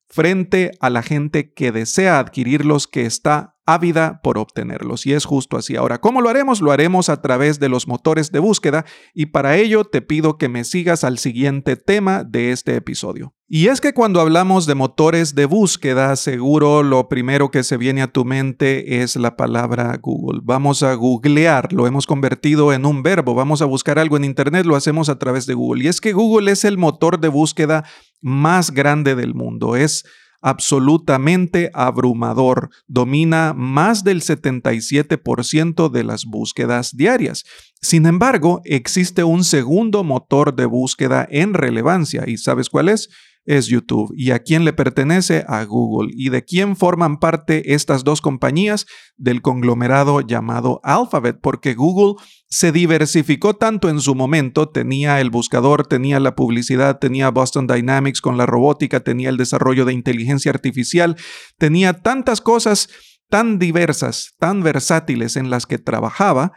frente 0.10 0.72
a 0.82 0.90
la 0.90 1.02
gente 1.02 1.54
que 1.54 1.72
desea 1.72 2.20
adquirirlos, 2.20 2.90
que 2.90 3.06
está 3.06 3.56
ávida 3.65 4.20
por 4.24 4.38
obtenerlos. 4.38 5.05
Y 5.05 5.13
es 5.13 5.25
justo 5.25 5.58
así. 5.58 5.75
Ahora, 5.75 6.01
¿cómo 6.01 6.22
lo 6.22 6.29
haremos? 6.29 6.62
Lo 6.62 6.72
haremos 6.72 7.10
a 7.10 7.22
través 7.22 7.60
de 7.60 7.70
los 7.70 7.88
motores 7.88 8.32
de 8.32 8.39
búsqueda 8.39 8.86
y 9.13 9.27
para 9.27 9.58
ello 9.58 9.84
te 9.86 10.01
pido 10.01 10.38
que 10.38 10.50
me 10.50 10.63
sigas 10.63 11.03
al 11.03 11.17
siguiente 11.17 11.75
tema 11.75 12.24
de 12.24 12.51
este 12.51 12.75
episodio. 12.75 13.34
Y 13.48 13.67
es 13.67 13.82
que 13.82 13.93
cuando 13.93 14.20
hablamos 14.20 14.65
de 14.65 14.74
motores 14.74 15.36
de 15.36 15.46
búsqueda, 15.46 16.15
seguro 16.15 16.82
lo 16.82 17.08
primero 17.08 17.51
que 17.51 17.63
se 17.63 17.77
viene 17.77 18.01
a 18.01 18.12
tu 18.12 18.25
mente 18.25 19.03
es 19.03 19.15
la 19.15 19.36
palabra 19.36 19.96
Google. 20.01 20.41
Vamos 20.43 20.82
a 20.82 20.96
googlear, 20.96 21.72
lo 21.72 21.86
hemos 21.86 22.08
convertido 22.08 22.74
en 22.74 22.86
un 22.86 23.03
verbo, 23.03 23.36
vamos 23.36 23.62
a 23.62 23.65
buscar 23.65 24.00
algo 24.00 24.17
en 24.17 24.24
Internet, 24.24 24.65
lo 24.65 24.75
hacemos 24.75 25.08
a 25.08 25.20
través 25.20 25.46
de 25.46 25.53
Google. 25.53 25.84
Y 25.84 25.88
es 25.88 26.01
que 26.01 26.13
Google 26.13 26.51
es 26.51 26.65
el 26.65 26.79
motor 26.79 27.20
de 27.20 27.27
búsqueda 27.27 27.84
más 28.22 28.72
grande 28.72 29.15
del 29.15 29.36
mundo. 29.36 29.75
Es 29.75 30.03
absolutamente 30.44 31.72
abrumador. 31.74 32.70
Domina 32.86 33.54
más 33.56 34.04
del 34.04 34.22
77% 34.22 35.90
de 35.90 36.04
las 36.04 36.26
búsquedas 36.26 36.96
diarias. 36.96 37.46
Sin 37.82 38.06
embargo, 38.06 38.62
existe 38.66 39.24
un 39.24 39.44
segundo 39.44 40.04
motor 40.04 40.56
de 40.56 40.66
búsqueda 40.66 41.26
en 41.32 41.54
relevancia. 41.54 42.26
¿Y 42.28 42.38
sabes 42.38 42.70
cuál 42.70 42.90
es? 42.90 43.10
Es 43.46 43.68
YouTube. 43.68 44.14
¿Y 44.16 44.32
a 44.32 44.40
quién 44.40 44.66
le 44.66 44.74
pertenece? 44.74 45.44
A 45.48 45.64
Google. 45.66 46.12
¿Y 46.16 46.30
de 46.30 46.44
quién 46.44 46.76
forman 46.76 47.20
parte 47.20 47.74
estas 47.74 48.04
dos 48.04 48.22
compañías? 48.22 48.86
Del 49.18 49.42
conglomerado 49.42 50.22
llamado 50.22 50.80
Alphabet, 50.84 51.40
porque 51.42 51.74
Google 51.74 52.16
se 52.48 52.72
diversificó 52.72 53.56
tanto 53.56 53.90
en 53.90 54.00
su 54.00 54.16
momento, 54.16 54.70
tenía 54.70 55.20
el 55.20 55.30
buscador, 55.30 55.88
tenía 55.88 56.20
la 56.20 56.36
publicidad, 56.36 57.00
tenía 57.00 57.30
Boston 57.30 57.68
Dynamics 57.68 58.22
con 58.22 58.38
la 58.38 58.46
robótica, 58.46 59.00
tenía 59.00 59.30
el 59.30 59.38
desarrollo 59.38 59.86
de 59.86 59.94
inteligencia 59.94 60.52
artificial, 60.52 61.16
tenía 61.58 61.94
tantas 61.94 62.42
cosas 62.42 62.90
tan 63.30 63.58
diversas, 63.58 64.36
tan 64.38 64.62
versátiles 64.62 65.36
en 65.36 65.50
las 65.50 65.66
que 65.66 65.80
trabajaba, 65.80 66.52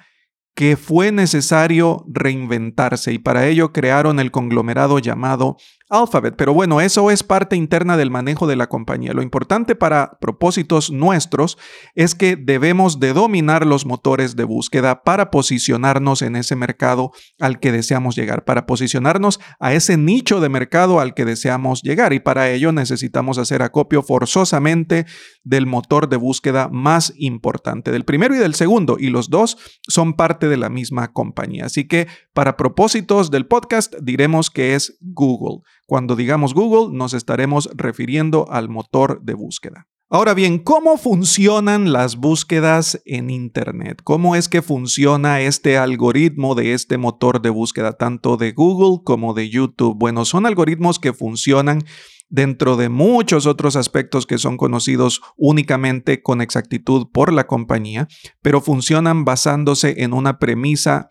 que 0.55 0.77
fue 0.77 1.13
necesario 1.13 2.05
reinventarse 2.09 3.13
y 3.13 3.19
para 3.19 3.47
ello 3.47 3.73
crearon 3.73 4.21
el 4.21 4.31
conglomerado 4.31 4.99
llamado 4.99 5.57
Alphabet. 5.89 6.35
Pero 6.37 6.53
bueno, 6.53 6.81
eso 6.81 7.11
es 7.11 7.23
parte 7.23 7.55
interna 7.55 7.97
del 7.97 8.11
manejo 8.11 8.47
de 8.47 8.57
la 8.57 8.69
compañía. 8.69 9.13
Lo 9.13 9.23
importante 9.23 9.77
para 9.77 10.19
propósitos 10.21 10.91
nuestros 10.91 11.59
es 11.95 12.15
que 12.15 12.37
debemos 12.37 12.99
de 12.99 13.13
dominar 13.13 13.65
los 13.65 13.87
motores 13.87 14.35
de 14.35 14.45
búsqueda 14.45 15.03
para 15.05 15.31
posicionarnos 15.31 16.23
en 16.23 16.37
ese 16.37 16.57
mercado 16.57 17.13
al 17.39 17.61
que 17.61 17.71
deseamos 17.71 18.17
llegar, 18.17 18.45
para 18.45 18.67
posicionarnos 18.67 19.41
a 19.61 19.75
ese 19.75 19.97
nicho 19.97 20.41
de 20.41 20.49
mercado 20.49 20.99
al 20.99 21.15
que 21.15 21.25
deseamos 21.25 21.83
llegar. 21.83 22.13
Y 22.13 22.21
para 22.21 22.51
ello 22.51 22.73
necesitamos 22.73 23.39
hacer 23.39 23.63
acopio 23.63 24.03
forzosamente 24.03 25.07
del 25.45 25.67
motor 25.67 26.09
de 26.09 26.17
búsqueda 26.17 26.69
más 26.69 27.13
importante, 27.17 27.93
del 27.93 28.05
primero 28.05 28.35
y 28.35 28.39
del 28.39 28.55
segundo. 28.55 28.97
Y 28.99 29.11
los 29.11 29.31
dos 29.31 29.57
son 29.87 30.15
parte 30.15 30.49
de 30.49 30.57
la 30.57 30.69
misma 30.69 31.13
compañía. 31.13 31.67
Así 31.67 31.87
que 31.87 32.09
para 32.33 32.57
propósitos 32.57 33.31
del 33.31 33.47
podcast 33.47 33.95
diremos 34.03 34.51
que 34.51 34.75
es 34.75 34.99
Google. 35.01 35.63
Cuando 35.87 36.17
digamos 36.17 36.53
Google 36.53 36.97
nos 36.97 37.15
estaremos 37.15 37.71
refiriendo 37.75 38.51
al 38.51 38.69
motor 38.69 39.23
de 39.23 39.35
búsqueda. 39.35 39.87
Ahora 40.09 40.35
bien, 40.35 40.61
¿cómo 40.61 40.99
funcionan 40.99 41.93
las 41.93 42.15
búsquedas 42.15 43.03
en 43.07 43.29
Internet? 43.29 44.03
¿Cómo 44.05 44.37
es 44.37 44.49
que 44.49 44.63
funciona 44.63 45.41
este 45.41 45.79
algoritmo 45.79 46.55
de 46.55 46.75
este 46.75 46.97
motor 46.97 47.43
de 47.43 47.51
búsqueda, 47.51 47.93
tanto 47.93 48.37
de 48.37 48.53
Google 48.53 49.03
como 49.05 49.35
de 49.35 49.49
YouTube? 49.49 49.97
Bueno, 49.99 50.25
son 50.25 50.47
algoritmos 50.47 51.01
que 51.01 51.13
funcionan 51.13 51.83
dentro 52.29 52.77
de 52.77 52.89
muchos 52.89 53.47
otros 53.47 53.75
aspectos 53.75 54.27
que 54.27 54.39
son 54.39 54.57
conocidos 54.57 55.23
únicamente 55.37 56.23
con 56.23 56.41
exactitud 56.41 57.09
por 57.13 57.33
la 57.33 57.49
compañía, 57.49 58.07
pero 58.43 58.61
funcionan 58.61 59.25
basándose 59.25 60.05
en 60.05 60.13
una 60.13 60.39
premisa 60.39 61.09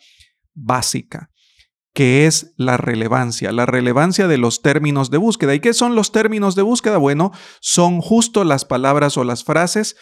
básica 0.53 1.31
que 1.95 2.27
es 2.27 2.53
la 2.57 2.75
relevancia, 2.75 3.53
la 3.53 3.65
relevancia 3.65 4.27
de 4.27 4.37
los 4.37 4.61
términos 4.61 5.09
de 5.09 5.17
búsqueda. 5.17 5.55
¿Y 5.55 5.61
qué 5.61 5.73
son 5.73 5.95
los 5.95 6.11
términos 6.11 6.53
de 6.53 6.61
búsqueda? 6.61 6.97
Bueno, 6.97 7.31
son 7.61 8.01
justo 8.01 8.43
las 8.43 8.65
palabras 8.65 9.17
o 9.17 9.23
las 9.23 9.45
frases 9.45 9.95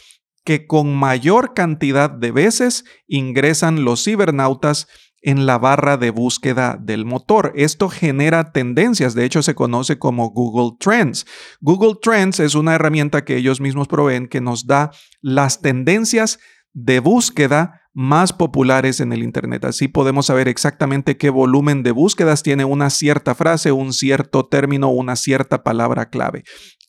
que 0.44 0.66
con 0.66 0.96
mayor 0.96 1.54
cantidad 1.54 2.10
de 2.10 2.32
veces 2.32 2.84
ingresan 3.08 3.86
los 3.86 4.04
cibernautas 4.04 4.88
en 5.22 5.46
la 5.46 5.60
barra 5.60 5.98
de 5.98 6.10
búsqueda 6.10 6.78
del 6.82 7.06
motor. 7.06 7.54
Esto 7.56 7.90
genera 7.90 8.52
tendencias, 8.52 9.14
de 9.14 9.26
hecho 9.26 9.44
se 9.44 9.54
conoce 9.54 10.00
como 10.00 10.32
Google 10.32 10.76
Trends. 10.80 11.28
Google 11.62 12.00
Trends 12.02 12.40
es 12.40 12.56
una 12.56 12.74
herramienta 12.74 13.24
que 13.24 13.38
ellos 13.38 13.62
mismos 13.62 13.88
proveen 13.88 14.28
que 14.28 14.42
nos 14.42 14.66
da 14.66 14.90
las 15.22 15.62
tendencias 15.62 16.40
de 16.74 17.00
búsqueda 17.00 17.83
más 17.94 18.34
populares 18.34 19.00
en 19.00 19.14
el 19.14 19.24
Internet. 19.24 19.66
Así 19.66 19.88
podemos 19.88 20.26
saber 20.26 20.48
exactamente 20.48 21.18
qué 21.18 21.30
volumen 21.30 21.84
de 21.84 21.92
búsquedas 21.92 22.44
tiene 22.44 22.66
una 22.66 22.90
cierta 22.90 23.36
frase, 23.36 23.72
un 23.72 23.94
cierto 23.94 24.46
término, 24.46 24.90
una 24.90 25.16
cierta 25.16 25.64
palabra 25.64 26.10
clave. 26.10 26.44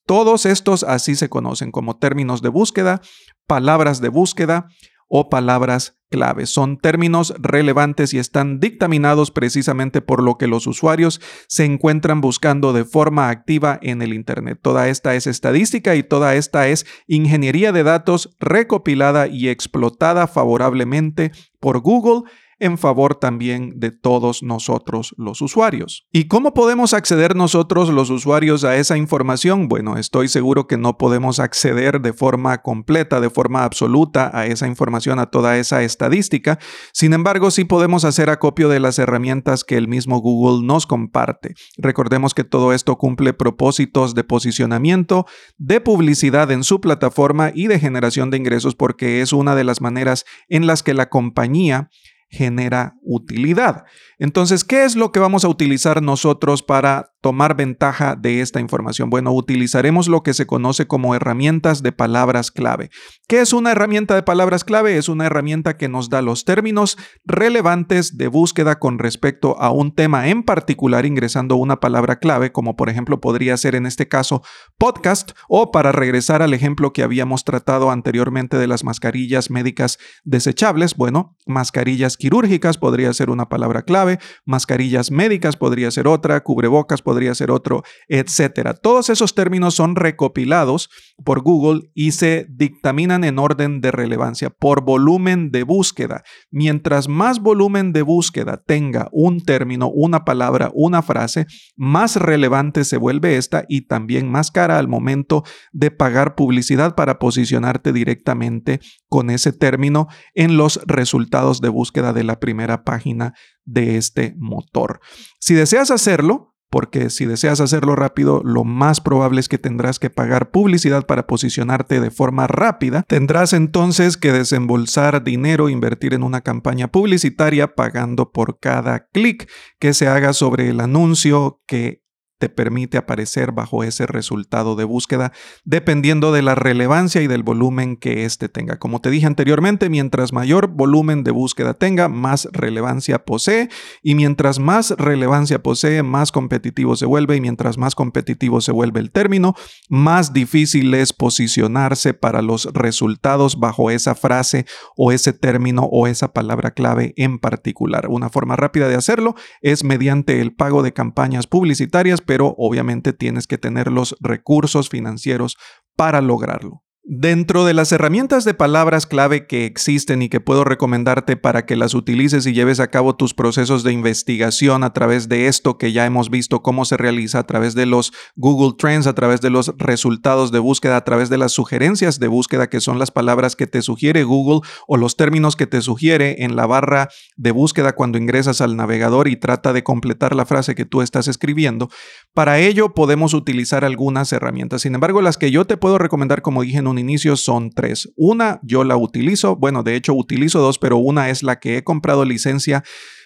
Todos 0.06 0.46
estos 0.46 0.82
así 0.82 1.14
se 1.14 1.28
conocen 1.28 1.70
como 1.70 1.96
términos 1.96 2.42
de 2.42 2.48
búsqueda, 2.48 3.00
palabras 3.46 4.00
de 4.00 4.08
búsqueda 4.08 4.66
o 5.08 5.28
palabras 5.28 5.96
clave. 6.10 6.46
Son 6.46 6.78
términos 6.78 7.34
relevantes 7.38 8.14
y 8.14 8.18
están 8.18 8.60
dictaminados 8.60 9.30
precisamente 9.30 10.00
por 10.00 10.22
lo 10.22 10.38
que 10.38 10.46
los 10.46 10.66
usuarios 10.66 11.20
se 11.48 11.64
encuentran 11.64 12.20
buscando 12.20 12.72
de 12.72 12.84
forma 12.84 13.30
activa 13.30 13.78
en 13.82 14.00
el 14.00 14.12
Internet. 14.12 14.60
Toda 14.62 14.88
esta 14.88 15.16
es 15.16 15.26
estadística 15.26 15.96
y 15.96 16.04
toda 16.04 16.36
esta 16.36 16.68
es 16.68 16.86
ingeniería 17.08 17.72
de 17.72 17.82
datos 17.82 18.36
recopilada 18.38 19.26
y 19.26 19.48
explotada 19.48 20.28
favorablemente 20.28 21.32
por 21.58 21.80
Google 21.80 22.30
en 22.58 22.78
favor 22.78 23.14
también 23.14 23.72
de 23.76 23.90
todos 23.90 24.42
nosotros 24.42 25.14
los 25.18 25.40
usuarios. 25.40 26.06
¿Y 26.12 26.28
cómo 26.28 26.54
podemos 26.54 26.94
acceder 26.94 27.36
nosotros 27.36 27.88
los 27.90 28.10
usuarios 28.10 28.64
a 28.64 28.76
esa 28.76 28.96
información? 28.96 29.68
Bueno, 29.68 29.96
estoy 29.96 30.28
seguro 30.28 30.66
que 30.66 30.76
no 30.76 30.98
podemos 30.98 31.38
acceder 31.38 32.00
de 32.00 32.12
forma 32.12 32.62
completa, 32.62 33.20
de 33.20 33.30
forma 33.30 33.64
absoluta 33.64 34.30
a 34.32 34.46
esa 34.46 34.66
información, 34.66 35.18
a 35.18 35.26
toda 35.26 35.58
esa 35.58 35.82
estadística. 35.82 36.58
Sin 36.92 37.12
embargo, 37.12 37.50
sí 37.50 37.64
podemos 37.64 38.04
hacer 38.04 38.30
acopio 38.30 38.68
de 38.68 38.80
las 38.80 38.98
herramientas 38.98 39.64
que 39.64 39.76
el 39.76 39.88
mismo 39.88 40.18
Google 40.18 40.66
nos 40.66 40.86
comparte. 40.86 41.54
Recordemos 41.76 42.34
que 42.34 42.44
todo 42.44 42.72
esto 42.72 42.96
cumple 42.96 43.32
propósitos 43.32 44.14
de 44.14 44.24
posicionamiento, 44.24 45.26
de 45.58 45.80
publicidad 45.80 46.50
en 46.50 46.64
su 46.64 46.80
plataforma 46.80 47.50
y 47.54 47.66
de 47.66 47.78
generación 47.78 48.30
de 48.30 48.36
ingresos 48.36 48.74
porque 48.74 49.20
es 49.20 49.32
una 49.32 49.54
de 49.54 49.64
las 49.64 49.80
maneras 49.80 50.24
en 50.48 50.66
las 50.66 50.82
que 50.82 50.94
la 50.94 51.08
compañía 51.08 51.90
genera 52.36 52.94
utilidad. 53.02 53.84
Entonces, 54.24 54.64
¿qué 54.64 54.84
es 54.86 54.96
lo 54.96 55.12
que 55.12 55.20
vamos 55.20 55.44
a 55.44 55.48
utilizar 55.48 56.00
nosotros 56.00 56.62
para 56.62 57.12
tomar 57.20 57.56
ventaja 57.56 58.16
de 58.16 58.40
esta 58.40 58.58
información? 58.58 59.10
Bueno, 59.10 59.32
utilizaremos 59.32 60.08
lo 60.08 60.22
que 60.22 60.32
se 60.32 60.46
conoce 60.46 60.86
como 60.86 61.14
herramientas 61.14 61.82
de 61.82 61.92
palabras 61.92 62.50
clave. 62.50 62.88
¿Qué 63.28 63.40
es 63.40 63.52
una 63.52 63.72
herramienta 63.72 64.14
de 64.14 64.22
palabras 64.22 64.64
clave? 64.64 64.96
Es 64.96 65.10
una 65.10 65.26
herramienta 65.26 65.76
que 65.76 65.90
nos 65.90 66.08
da 66.08 66.22
los 66.22 66.46
términos 66.46 66.96
relevantes 67.26 68.16
de 68.16 68.28
búsqueda 68.28 68.78
con 68.78 68.98
respecto 68.98 69.60
a 69.60 69.70
un 69.70 69.94
tema 69.94 70.28
en 70.28 70.42
particular 70.42 71.04
ingresando 71.04 71.56
una 71.56 71.80
palabra 71.80 72.18
clave, 72.18 72.50
como 72.50 72.76
por 72.76 72.88
ejemplo 72.88 73.20
podría 73.20 73.58
ser 73.58 73.74
en 73.74 73.84
este 73.84 74.08
caso 74.08 74.42
podcast 74.78 75.32
o 75.50 75.70
para 75.70 75.92
regresar 75.92 76.40
al 76.40 76.54
ejemplo 76.54 76.94
que 76.94 77.02
habíamos 77.02 77.44
tratado 77.44 77.90
anteriormente 77.90 78.56
de 78.56 78.68
las 78.68 78.84
mascarillas 78.84 79.50
médicas 79.50 79.98
desechables, 80.24 80.94
bueno, 80.96 81.36
mascarillas 81.44 82.16
quirúrgicas 82.16 82.78
podría 82.78 83.12
ser 83.12 83.28
una 83.28 83.50
palabra 83.50 83.82
clave, 83.82 84.13
mascarillas 84.44 85.10
médicas 85.10 85.56
podría 85.56 85.90
ser 85.90 86.08
otra, 86.08 86.42
cubrebocas 86.42 87.02
podría 87.02 87.34
ser 87.34 87.50
otro, 87.50 87.82
etcétera. 88.08 88.74
Todos 88.74 89.10
esos 89.10 89.34
términos 89.34 89.74
son 89.74 89.96
recopilados 89.96 90.90
por 91.24 91.42
Google 91.42 91.90
y 91.94 92.12
se 92.12 92.46
dictaminan 92.48 93.24
en 93.24 93.38
orden 93.38 93.80
de 93.80 93.90
relevancia 93.90 94.50
por 94.50 94.82
volumen 94.84 95.50
de 95.50 95.62
búsqueda. 95.62 96.22
Mientras 96.50 97.08
más 97.08 97.40
volumen 97.40 97.92
de 97.92 98.02
búsqueda 98.02 98.62
tenga 98.64 99.08
un 99.12 99.40
término, 99.40 99.88
una 99.88 100.24
palabra, 100.24 100.70
una 100.74 101.02
frase, 101.02 101.46
más 101.76 102.16
relevante 102.16 102.84
se 102.84 102.96
vuelve 102.96 103.36
esta 103.36 103.64
y 103.68 103.82
también 103.82 104.30
más 104.30 104.50
cara 104.50 104.78
al 104.78 104.88
momento 104.88 105.44
de 105.72 105.90
pagar 105.90 106.34
publicidad 106.34 106.94
para 106.94 107.18
posicionarte 107.18 107.92
directamente 107.92 108.80
con 109.14 109.30
ese 109.30 109.52
término 109.52 110.08
en 110.34 110.56
los 110.56 110.80
resultados 110.86 111.60
de 111.60 111.68
búsqueda 111.68 112.12
de 112.12 112.24
la 112.24 112.40
primera 112.40 112.82
página 112.82 113.32
de 113.64 113.96
este 113.96 114.34
motor. 114.38 114.98
Si 115.38 115.54
deseas 115.54 115.92
hacerlo, 115.92 116.56
porque 116.68 117.10
si 117.10 117.24
deseas 117.24 117.60
hacerlo 117.60 117.94
rápido, 117.94 118.42
lo 118.42 118.64
más 118.64 119.00
probable 119.00 119.38
es 119.38 119.48
que 119.48 119.56
tendrás 119.56 120.00
que 120.00 120.10
pagar 120.10 120.50
publicidad 120.50 121.06
para 121.06 121.28
posicionarte 121.28 122.00
de 122.00 122.10
forma 122.10 122.48
rápida. 122.48 123.04
Tendrás 123.06 123.52
entonces 123.52 124.16
que 124.16 124.32
desembolsar 124.32 125.22
dinero, 125.22 125.68
invertir 125.68 126.14
en 126.14 126.24
una 126.24 126.40
campaña 126.40 126.88
publicitaria 126.88 127.76
pagando 127.76 128.32
por 128.32 128.58
cada 128.58 129.06
clic 129.12 129.48
que 129.78 129.94
se 129.94 130.08
haga 130.08 130.32
sobre 130.32 130.70
el 130.70 130.80
anuncio 130.80 131.60
que 131.68 132.03
te 132.44 132.50
permite 132.50 132.98
aparecer 132.98 133.52
bajo 133.52 133.84
ese 133.84 134.04
resultado 134.06 134.76
de 134.76 134.84
búsqueda 134.84 135.32
dependiendo 135.64 136.30
de 136.30 136.42
la 136.42 136.54
relevancia 136.54 137.22
y 137.22 137.26
del 137.26 137.42
volumen 137.42 137.96
que 137.96 138.26
éste 138.26 138.50
tenga. 138.50 138.78
Como 138.78 139.00
te 139.00 139.08
dije 139.08 139.24
anteriormente, 139.24 139.88
mientras 139.88 140.34
mayor 140.34 140.66
volumen 140.68 141.24
de 141.24 141.30
búsqueda 141.30 141.72
tenga, 141.72 142.08
más 142.08 142.46
relevancia 142.52 143.24
posee 143.24 143.70
y 144.02 144.14
mientras 144.14 144.58
más 144.58 144.90
relevancia 144.90 145.62
posee, 145.62 146.02
más 146.02 146.32
competitivo 146.32 146.96
se 146.96 147.06
vuelve 147.06 147.36
y 147.36 147.40
mientras 147.40 147.78
más 147.78 147.94
competitivo 147.94 148.60
se 148.60 148.72
vuelve 148.72 149.00
el 149.00 149.10
término, 149.10 149.54
más 149.88 150.34
difícil 150.34 150.92
es 150.92 151.14
posicionarse 151.14 152.12
para 152.12 152.42
los 152.42 152.66
resultados 152.74 153.58
bajo 153.58 153.90
esa 153.90 154.14
frase 154.14 154.66
o 154.98 155.12
ese 155.12 155.32
término 155.32 155.84
o 155.90 156.06
esa 156.08 156.34
palabra 156.34 156.72
clave 156.72 157.14
en 157.16 157.38
particular. 157.38 158.08
Una 158.10 158.28
forma 158.28 158.54
rápida 158.54 158.86
de 158.86 158.96
hacerlo 158.96 159.34
es 159.62 159.82
mediante 159.82 160.42
el 160.42 160.52
pago 160.52 160.82
de 160.82 160.92
campañas 160.92 161.46
publicitarias 161.46 162.20
obviamente 162.42 163.12
tienes 163.12 163.46
que 163.46 163.58
tener 163.58 163.90
los 163.90 164.16
recursos 164.20 164.88
financieros 164.88 165.56
para 165.96 166.20
lograrlo. 166.20 166.83
Dentro 167.06 167.66
de 167.66 167.74
las 167.74 167.92
herramientas 167.92 168.46
de 168.46 168.54
palabras 168.54 169.06
clave 169.06 169.46
que 169.46 169.66
existen 169.66 170.22
y 170.22 170.30
que 170.30 170.40
puedo 170.40 170.64
recomendarte 170.64 171.36
para 171.36 171.66
que 171.66 171.76
las 171.76 171.92
utilices 171.92 172.46
y 172.46 172.54
lleves 172.54 172.80
a 172.80 172.86
cabo 172.86 173.14
tus 173.14 173.34
procesos 173.34 173.84
de 173.84 173.92
investigación 173.92 174.82
a 174.82 174.94
través 174.94 175.28
de 175.28 175.46
esto 175.46 175.76
que 175.76 175.92
ya 175.92 176.06
hemos 176.06 176.30
visto 176.30 176.62
cómo 176.62 176.86
se 176.86 176.96
realiza 176.96 177.40
a 177.40 177.46
través 177.46 177.74
de 177.74 177.84
los 177.84 178.14
Google 178.36 178.76
Trends, 178.78 179.06
a 179.06 179.12
través 179.12 179.42
de 179.42 179.50
los 179.50 179.74
resultados 179.76 180.50
de 180.50 180.60
búsqueda, 180.60 180.96
a 180.96 181.04
través 181.04 181.28
de 181.28 181.36
las 181.36 181.52
sugerencias 181.52 182.20
de 182.20 182.28
búsqueda 182.28 182.70
que 182.70 182.80
son 182.80 182.98
las 182.98 183.10
palabras 183.10 183.54
que 183.54 183.66
te 183.66 183.82
sugiere 183.82 184.24
Google 184.24 184.66
o 184.88 184.96
los 184.96 185.18
términos 185.18 185.56
que 185.56 185.66
te 185.66 185.82
sugiere 185.82 186.42
en 186.42 186.56
la 186.56 186.64
barra 186.64 187.10
de 187.36 187.50
búsqueda 187.50 187.92
cuando 187.92 188.16
ingresas 188.16 188.62
al 188.62 188.76
navegador 188.76 189.28
y 189.28 189.36
trata 189.36 189.74
de 189.74 189.84
completar 189.84 190.34
la 190.34 190.46
frase 190.46 190.74
que 190.74 190.86
tú 190.86 191.02
estás 191.02 191.28
escribiendo. 191.28 191.90
Para 192.32 192.60
ello 192.60 192.94
podemos 192.94 193.34
utilizar 193.34 193.84
algunas 193.84 194.32
herramientas. 194.32 194.80
Sin 194.80 194.94
embargo, 194.94 195.20
las 195.20 195.36
que 195.36 195.50
yo 195.50 195.66
te 195.66 195.76
puedo 195.76 195.98
recomendar, 195.98 196.40
como 196.40 196.62
dije 196.62 196.78
en 196.78 196.86
un 196.86 196.93
inicio 196.98 197.36
son 197.36 197.70
tres. 197.70 198.12
Una 198.16 198.60
yo 198.62 198.84
la 198.84 198.96
utilizo, 198.96 199.56
bueno, 199.56 199.82
de 199.82 199.96
hecho 199.96 200.14
utilizo 200.14 200.60
dos, 200.60 200.78
pero 200.78 200.96
una 200.96 201.30
es 201.30 201.42
la 201.42 201.58
que 201.58 201.78
he 201.78 201.84
comprado 201.84 202.24
licencia 202.24 202.82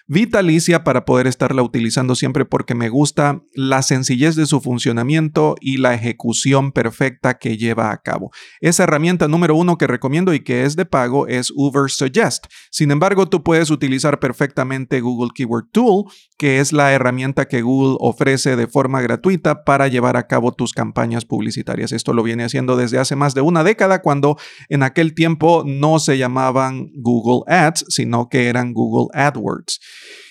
vitalicia 0.09 0.85
para 0.85 1.05
poder 1.05 1.27
estarla 1.27 1.63
utilizando 1.63 2.15
siempre 2.15 2.47
porque 2.47 2.75
me 2.75 2.89
gusta 2.89 3.43
la 3.53 3.83
sencillez 3.83 4.37
de 4.37 4.47
su 4.47 4.63
funcionamiento 4.63 5.55
y 5.61 5.77
la 5.77 5.93
ejecución 5.93 6.73
perfecta 6.73 7.39
que 7.39 7.59
lleva 7.59 7.93
a 7.93 7.99
cabo. 7.99 8.31
Esa 8.63 8.85
herramienta 8.85 9.29
número 9.29 9.55
uno 9.55 9.77
que 9.77 9.87
recomiendo 9.87 10.33
y 10.33 10.41
que 10.41 10.65
es 10.65 10.77
de 10.77 10.87
pago 10.87 11.27
es 11.27 11.53
Uber 11.55 11.91
Suggest. 11.91 12.47
Sin 12.71 12.91
embargo, 12.91 13.29
tú 13.29 13.43
puedes 13.43 13.71
utilizar 13.71 14.19
perfectamente 14.19 15.03
Google 15.03 15.31
Keyword 15.35 15.67
Tool, 15.73 16.05
que 16.39 16.61
es 16.61 16.73
la 16.73 16.91
herramienta 16.93 17.47
que 17.47 17.61
Google 17.61 17.99
ofrece 18.01 18.57
de 18.57 18.67
forma 18.67 19.03
gratuita 19.03 19.63
para 19.65 19.89
llevar 19.89 20.17
a 20.17 20.27
cabo 20.27 20.53
tus 20.53 20.73
campañas 20.73 21.27
publicitarias. 21.27 21.93
Esto 21.93 22.15
lo 22.15 22.23
viene 22.23 22.45
haciendo 22.45 22.77
desde 22.77 22.99
hace 22.99 23.15
más 23.15 23.35
de 23.35 23.43
una 23.43 23.63
década 23.63 24.01
cuando 24.01 24.39
en 24.71 24.83
aquel 24.85 25.15
tiempo 25.15 25.65
no 25.67 25.99
se 25.99 26.17
llamaban 26.17 26.93
Google 26.95 27.43
Ads, 27.47 27.85
sino 27.89 28.31
que 28.31 28.49
eran 28.49 28.73
Google 28.73 29.09
AdWords 29.13 29.81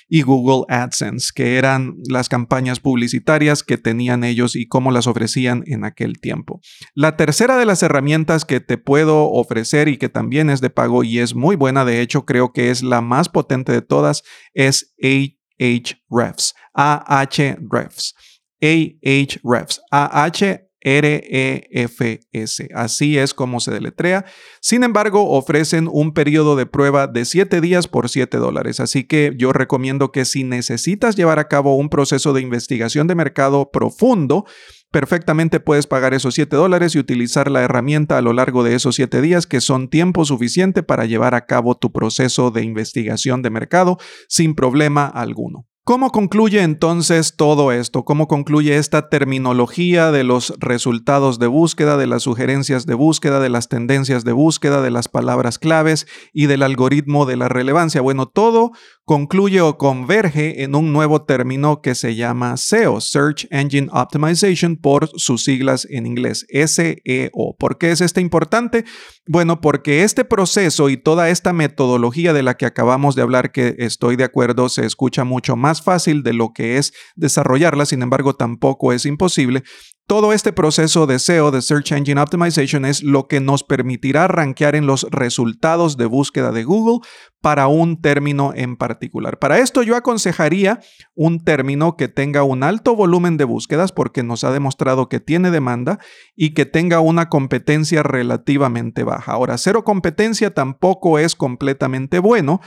y 0.10 0.22
Google 0.22 0.66
AdSense, 0.70 1.32
que 1.34 1.58
eran 1.58 1.96
las 2.10 2.30
campañas 2.30 2.80
publicitarias 2.80 3.64
que 3.64 3.78
tenían 3.78 4.24
ellos 4.24 4.56
y 4.56 4.68
cómo 4.68 4.92
las 4.92 5.08
ofrecían 5.08 5.64
en 5.68 5.84
aquel 5.84 6.20
tiempo. 6.20 6.62
La 6.96 7.18
tercera 7.18 7.58
de 7.58 7.66
las 7.66 7.84
herramientas 7.84 8.46
que 8.46 8.60
te 8.60 8.78
puedo 8.78 9.30
ofrecer 9.32 9.88
y 9.88 9.98
que 9.98 10.10
también 10.10 10.50
es 10.50 10.62
de 10.62 10.70
pago 10.70 11.04
y 11.04 11.20
es 11.20 11.36
muy 11.36 11.56
buena, 11.56 11.86
de 11.86 12.02
hecho 12.02 12.26
creo 12.26 12.54
que 12.54 12.72
es 12.72 12.84
la 12.84 13.02
más 13.02 13.30
potente 13.30 13.72
de 13.72 13.82
todas, 13.82 14.24
es 14.54 14.94
Ahrefs, 15.02 16.54
Ahrefs. 16.74 18.16
Ahrefs, 18.60 19.82
AH 19.92 20.67
REFS. 20.82 22.64
Así 22.74 23.18
es 23.18 23.34
como 23.34 23.60
se 23.60 23.72
deletrea. 23.72 24.26
Sin 24.62 24.84
embargo, 24.84 25.30
ofrecen 25.32 25.90
un 25.92 26.14
periodo 26.14 26.56
de 26.56 26.66
prueba 26.66 27.08
de 27.08 27.26
7 27.26 27.62
días 27.62 27.88
por 27.88 28.10
7 28.10 28.38
dólares. 28.38 28.80
Así 28.80 29.04
que 29.04 29.34
yo 29.38 29.54
recomiendo 29.54 30.12
que 30.12 30.26
si 30.26 30.44
necesitas 30.44 31.16
llevar 31.16 31.40
a 31.40 31.48
cabo 31.48 31.76
un 31.76 31.90
proceso 31.90 32.34
de 32.34 32.42
investigación 32.42 33.08
de 33.08 33.16
mercado 33.16 33.72
profundo, 33.72 34.46
perfectamente 34.92 35.60
puedes 35.60 35.88
pagar 35.88 36.14
esos 36.14 36.36
7 36.36 36.56
dólares 36.56 36.96
y 36.96 37.00
utilizar 37.00 37.52
la 37.52 37.62
herramienta 37.62 38.18
a 38.18 38.22
lo 38.22 38.34
largo 38.34 38.64
de 38.64 38.76
esos 38.76 38.96
7 38.96 39.22
días, 39.22 39.48
que 39.48 39.62
son 39.62 39.90
tiempo 39.90 40.26
suficiente 40.26 40.84
para 40.84 41.06
llevar 41.06 41.36
a 41.36 41.46
cabo 41.46 41.76
tu 41.76 41.92
proceso 41.92 42.52
de 42.52 42.64
investigación 42.64 43.42
de 43.42 43.50
mercado 43.50 43.98
sin 44.30 44.56
problema 44.56 45.06
alguno. 45.06 45.68
¿Cómo 45.88 46.12
concluye 46.12 46.64
entonces 46.64 47.38
todo 47.38 47.72
esto? 47.72 48.04
¿Cómo 48.04 48.28
concluye 48.28 48.76
esta 48.76 49.08
terminología 49.08 50.12
de 50.12 50.26
los 50.26 50.54
resultados 50.60 51.40
de 51.40 51.48
búsqueda, 51.48 51.96
de 51.96 52.08
las 52.08 52.24
sugerencias 52.24 52.86
de 52.86 52.94
búsqueda, 52.94 53.40
de 53.40 53.48
las 53.48 53.70
tendencias 53.70 54.26
de 54.26 54.34
búsqueda, 54.34 54.82
de 54.82 54.92
las 54.92 55.08
palabras 55.08 55.60
claves 55.60 56.06
y 56.34 56.48
del 56.48 56.64
algoritmo 56.64 57.26
de 57.26 57.38
la 57.38 57.48
relevancia? 57.48 58.02
Bueno, 58.02 58.26
todo 58.26 58.74
concluye 59.08 59.62
o 59.62 59.78
converge 59.78 60.64
en 60.64 60.76
un 60.76 60.92
nuevo 60.92 61.22
término 61.22 61.82
que 61.82 61.96
se 61.96 62.16
llama 62.16 62.58
SEO, 62.58 63.00
Search 63.00 63.48
Engine 63.52 63.88
Optimization, 63.94 64.76
por 64.76 65.10
sus 65.18 65.46
siglas 65.46 65.88
en 65.90 66.06
inglés, 66.06 66.46
SEO. 66.50 67.56
¿Por 67.58 67.78
qué 67.78 67.92
es 67.92 68.02
este 68.02 68.20
importante? 68.20 68.84
Bueno, 69.26 69.62
porque 69.62 70.04
este 70.04 70.26
proceso 70.26 70.90
y 70.90 70.98
toda 70.98 71.30
esta 71.30 71.54
metodología 71.54 72.34
de 72.34 72.44
la 72.44 72.58
que 72.58 72.66
acabamos 72.66 73.16
de 73.16 73.22
hablar, 73.22 73.54
que 73.54 73.76
estoy 73.78 74.18
de 74.18 74.26
acuerdo, 74.26 74.68
se 74.68 74.86
escucha 74.86 75.24
mucho 75.24 75.56
más 75.56 75.82
fácil 75.82 76.22
de 76.22 76.34
lo 76.34 76.52
que 76.52 76.78
es 76.78 76.92
desarrollarla, 77.16 77.86
sin 77.86 78.02
embargo 78.02 78.36
tampoco 78.36 78.92
es 78.92 79.06
imposible, 79.06 79.64
todo 80.08 80.32
este 80.32 80.54
proceso 80.54 81.06
de 81.06 81.20
SEO, 81.20 81.52
de 81.52 81.62
Search 81.62 81.92
Engine 81.92 82.22
Optimization, 82.22 82.86
es 82.86 83.04
lo 83.04 83.28
que 83.28 83.42
nos 83.42 83.66
permitirá 83.66 84.30
rankear 84.30 84.76
en 84.76 84.88
los 84.88 85.06
resultados 85.12 85.98
de 85.98 86.06
búsqueda 86.06 86.54
de 86.54 86.64
Google 86.64 87.06
para 87.42 87.68
un 87.68 88.02
término 88.02 88.54
en 88.56 88.78
particular. 88.78 89.38
Para 89.38 89.60
esto 89.60 89.84
yo 89.84 89.98
aconsejaría 89.98 90.80
un 91.14 91.44
término 91.44 91.98
que 91.98 92.08
tenga 92.08 92.44
un 92.44 92.64
alto 92.64 92.96
volumen 92.96 93.36
de 93.36 93.44
búsquedas 93.44 93.92
porque 93.92 94.24
nos 94.24 94.46
ha 94.46 94.52
demostrado 94.52 95.10
que 95.10 95.20
tiene 95.20 95.52
demanda 95.52 96.00
y 96.38 96.54
que 96.54 96.66
tenga 96.66 97.02
una 97.02 97.28
competencia 97.28 98.02
relativamente 98.02 99.04
baja. 99.04 99.34
Ahora, 99.34 99.58
cero 99.58 99.84
competencia 99.84 100.54
tampoco 100.54 101.20
es 101.20 101.36
completamente 101.36 102.20
bueno 102.20 102.62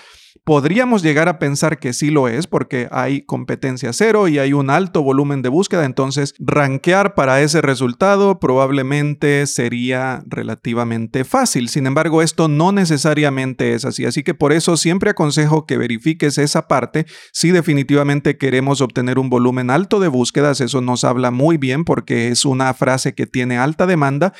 Podríamos 0.50 1.04
llegar 1.04 1.28
a 1.28 1.38
pensar 1.38 1.78
que 1.78 1.92
sí 1.92 2.10
lo 2.10 2.26
es 2.26 2.48
porque 2.48 2.88
hay 2.90 3.20
competencia 3.22 3.92
cero 3.92 4.26
y 4.26 4.40
hay 4.40 4.52
un 4.52 4.68
alto 4.68 5.00
volumen 5.00 5.42
de 5.42 5.48
búsqueda, 5.48 5.84
entonces 5.84 6.34
rankear 6.40 7.14
para 7.14 7.40
ese 7.40 7.60
resultado 7.60 8.40
probablemente 8.40 9.46
sería 9.46 10.24
relativamente 10.26 11.22
fácil. 11.22 11.68
Sin 11.68 11.86
embargo, 11.86 12.20
esto 12.20 12.48
no 12.48 12.72
necesariamente 12.72 13.74
es 13.74 13.84
así, 13.84 14.06
así 14.06 14.24
que 14.24 14.34
por 14.34 14.52
eso 14.52 14.76
siempre 14.76 15.10
aconsejo 15.10 15.66
que 15.66 15.78
verifiques 15.78 16.36
esa 16.36 16.66
parte 16.66 17.06
si 17.32 17.52
definitivamente 17.52 18.36
queremos 18.36 18.80
obtener 18.80 19.20
un 19.20 19.30
volumen 19.30 19.70
alto 19.70 20.00
de 20.00 20.08
búsquedas. 20.08 20.60
Eso 20.60 20.80
nos 20.80 21.04
habla 21.04 21.30
muy 21.30 21.58
bien 21.58 21.84
porque 21.84 22.26
es 22.26 22.44
una 22.44 22.74
frase 22.74 23.14
que 23.14 23.28
tiene 23.28 23.56
alta 23.56 23.86
demanda 23.86 24.32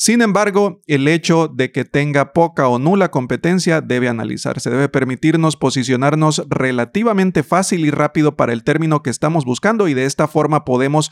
sin 0.00 0.22
embargo, 0.22 0.80
el 0.86 1.06
hecho 1.08 1.46
de 1.46 1.72
que 1.72 1.84
tenga 1.84 2.32
poca 2.32 2.68
o 2.68 2.78
nula 2.78 3.10
competencia 3.10 3.82
debe 3.82 4.08
analizarse, 4.08 4.70
debe 4.70 4.88
permitirnos 4.88 5.58
posicionarnos 5.58 6.46
relativamente 6.48 7.42
fácil 7.42 7.84
y 7.84 7.90
rápido 7.90 8.34
para 8.34 8.54
el 8.54 8.64
término 8.64 9.02
que 9.02 9.10
estamos 9.10 9.44
buscando 9.44 9.88
y 9.88 9.92
de 9.92 10.06
esta 10.06 10.26
forma 10.26 10.64
podemos 10.64 11.10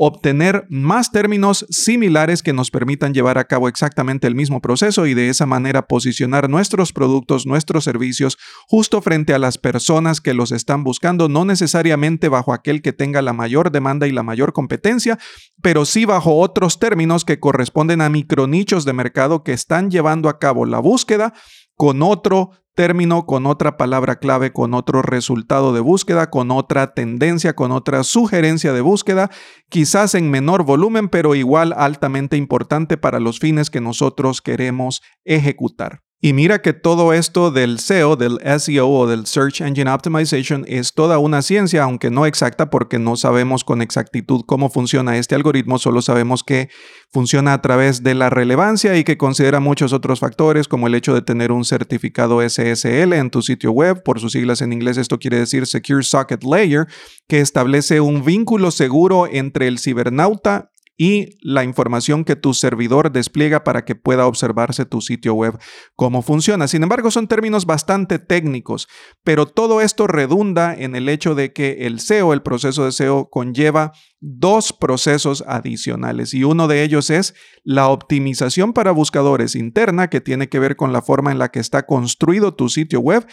obtener 0.00 0.64
más 0.70 1.10
términos 1.10 1.66
similares 1.70 2.44
que 2.44 2.52
nos 2.52 2.70
permitan 2.70 3.12
llevar 3.12 3.36
a 3.36 3.46
cabo 3.46 3.68
exactamente 3.68 4.28
el 4.28 4.36
mismo 4.36 4.60
proceso 4.60 5.06
y 5.06 5.14
de 5.14 5.28
esa 5.28 5.44
manera 5.44 5.88
posicionar 5.88 6.48
nuestros 6.48 6.92
productos, 6.92 7.46
nuestros 7.46 7.82
servicios 7.82 8.38
justo 8.68 9.02
frente 9.02 9.34
a 9.34 9.40
las 9.40 9.58
personas 9.58 10.20
que 10.20 10.34
los 10.34 10.52
están 10.52 10.84
buscando, 10.84 11.28
no 11.28 11.44
necesariamente 11.44 12.28
bajo 12.28 12.52
aquel 12.52 12.80
que 12.80 12.92
tenga 12.92 13.22
la 13.22 13.32
mayor 13.32 13.72
demanda 13.72 14.06
y 14.06 14.12
la 14.12 14.22
mayor 14.22 14.52
competencia, 14.52 15.18
pero 15.62 15.84
sí 15.84 16.04
bajo 16.04 16.38
otros 16.38 16.78
términos 16.78 17.24
que 17.24 17.40
corresponden 17.40 18.00
a 18.00 18.08
micronichos 18.08 18.84
de 18.84 18.92
mercado 18.92 19.42
que 19.42 19.52
están 19.52 19.90
llevando 19.90 20.28
a 20.28 20.38
cabo 20.38 20.64
la 20.64 20.78
búsqueda 20.78 21.34
con 21.74 22.02
otro 22.02 22.52
término, 22.78 23.26
con 23.26 23.44
otra 23.46 23.76
palabra 23.76 24.20
clave, 24.20 24.52
con 24.52 24.72
otro 24.72 25.02
resultado 25.02 25.72
de 25.72 25.80
búsqueda, 25.80 26.30
con 26.30 26.52
otra 26.52 26.94
tendencia, 26.94 27.56
con 27.56 27.72
otra 27.72 28.04
sugerencia 28.04 28.72
de 28.72 28.80
búsqueda, 28.82 29.32
quizás 29.68 30.14
en 30.14 30.30
menor 30.30 30.62
volumen, 30.62 31.08
pero 31.08 31.34
igual 31.34 31.74
altamente 31.76 32.36
importante 32.36 32.96
para 32.96 33.18
los 33.18 33.40
fines 33.40 33.68
que 33.68 33.80
nosotros 33.80 34.40
queremos 34.42 35.02
ejecutar. 35.24 36.02
Y 36.20 36.32
mira 36.32 36.60
que 36.62 36.72
todo 36.72 37.12
esto 37.12 37.52
del 37.52 37.78
SEO, 37.78 38.16
del 38.16 38.40
SEO 38.58 38.88
o 38.88 39.06
del 39.06 39.24
Search 39.24 39.60
Engine 39.60 39.88
Optimization 39.88 40.64
es 40.66 40.92
toda 40.92 41.18
una 41.18 41.42
ciencia, 41.42 41.84
aunque 41.84 42.10
no 42.10 42.26
exacta 42.26 42.70
porque 42.70 42.98
no 42.98 43.14
sabemos 43.14 43.62
con 43.62 43.82
exactitud 43.82 44.42
cómo 44.44 44.68
funciona 44.68 45.16
este 45.16 45.36
algoritmo, 45.36 45.78
solo 45.78 46.02
sabemos 46.02 46.42
que 46.42 46.70
funciona 47.12 47.52
a 47.52 47.62
través 47.62 48.02
de 48.02 48.16
la 48.16 48.30
relevancia 48.30 48.96
y 48.96 49.04
que 49.04 49.16
considera 49.16 49.60
muchos 49.60 49.92
otros 49.92 50.18
factores 50.18 50.66
como 50.66 50.88
el 50.88 50.96
hecho 50.96 51.14
de 51.14 51.22
tener 51.22 51.52
un 51.52 51.64
certificado 51.64 52.40
SSL 52.42 53.12
en 53.12 53.30
tu 53.30 53.40
sitio 53.40 53.70
web, 53.70 54.02
por 54.02 54.18
sus 54.18 54.32
siglas 54.32 54.60
en 54.60 54.72
inglés 54.72 54.96
esto 54.96 55.20
quiere 55.20 55.38
decir 55.38 55.68
Secure 55.68 56.02
Socket 56.02 56.42
Layer, 56.42 56.88
que 57.28 57.38
establece 57.38 58.00
un 58.00 58.24
vínculo 58.24 58.72
seguro 58.72 59.28
entre 59.30 59.68
el 59.68 59.78
cibernauta 59.78 60.72
y 60.98 61.38
la 61.40 61.62
información 61.62 62.24
que 62.24 62.34
tu 62.34 62.52
servidor 62.52 63.12
despliega 63.12 63.62
para 63.62 63.84
que 63.84 63.94
pueda 63.94 64.26
observarse 64.26 64.84
tu 64.84 65.00
sitio 65.00 65.32
web 65.32 65.56
cómo 65.94 66.22
funciona. 66.22 66.66
Sin 66.66 66.82
embargo, 66.82 67.12
son 67.12 67.28
términos 67.28 67.64
bastante 67.64 68.18
técnicos, 68.18 68.88
pero 69.22 69.46
todo 69.46 69.80
esto 69.80 70.08
redunda 70.08 70.74
en 70.74 70.96
el 70.96 71.08
hecho 71.08 71.36
de 71.36 71.52
que 71.52 71.86
el 71.86 72.00
SEO, 72.00 72.32
el 72.32 72.42
proceso 72.42 72.84
de 72.84 72.90
SEO, 72.90 73.30
conlleva 73.30 73.92
dos 74.20 74.72
procesos 74.72 75.44
adicionales 75.46 76.34
y 76.34 76.42
uno 76.42 76.66
de 76.66 76.82
ellos 76.82 77.10
es 77.10 77.34
la 77.62 77.88
optimización 77.88 78.72
para 78.72 78.90
buscadores 78.90 79.54
interna 79.54 80.10
que 80.10 80.20
tiene 80.20 80.48
que 80.48 80.58
ver 80.58 80.74
con 80.74 80.92
la 80.92 81.02
forma 81.02 81.30
en 81.30 81.38
la 81.38 81.50
que 81.50 81.60
está 81.60 81.86
construido 81.86 82.54
tu 82.54 82.68
sitio 82.68 82.98
web 82.98 83.24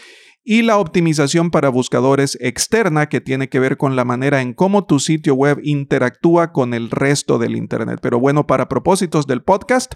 y 0.45 0.61
la 0.61 0.77
optimización 0.77 1.49
para 1.49 1.69
buscadores 1.69 2.37
externa 2.39 3.09
que 3.09 3.19
tiene 3.19 3.49
que 3.49 3.59
ver 3.59 3.77
con 3.77 3.95
la 3.95 4.05
manera 4.05 4.41
en 4.41 4.53
cómo 4.53 4.85
tu 4.85 4.99
sitio 4.99 5.33
web 5.33 5.59
interactúa 5.63 6.53
con 6.53 6.75
el 6.75 6.91
resto 6.91 7.39
del 7.39 7.55
Internet. 7.55 7.99
Pero 7.99 8.19
bueno, 8.19 8.45
para 8.45 8.69
propósitos 8.69 9.25
del 9.25 9.41
podcast, 9.41 9.95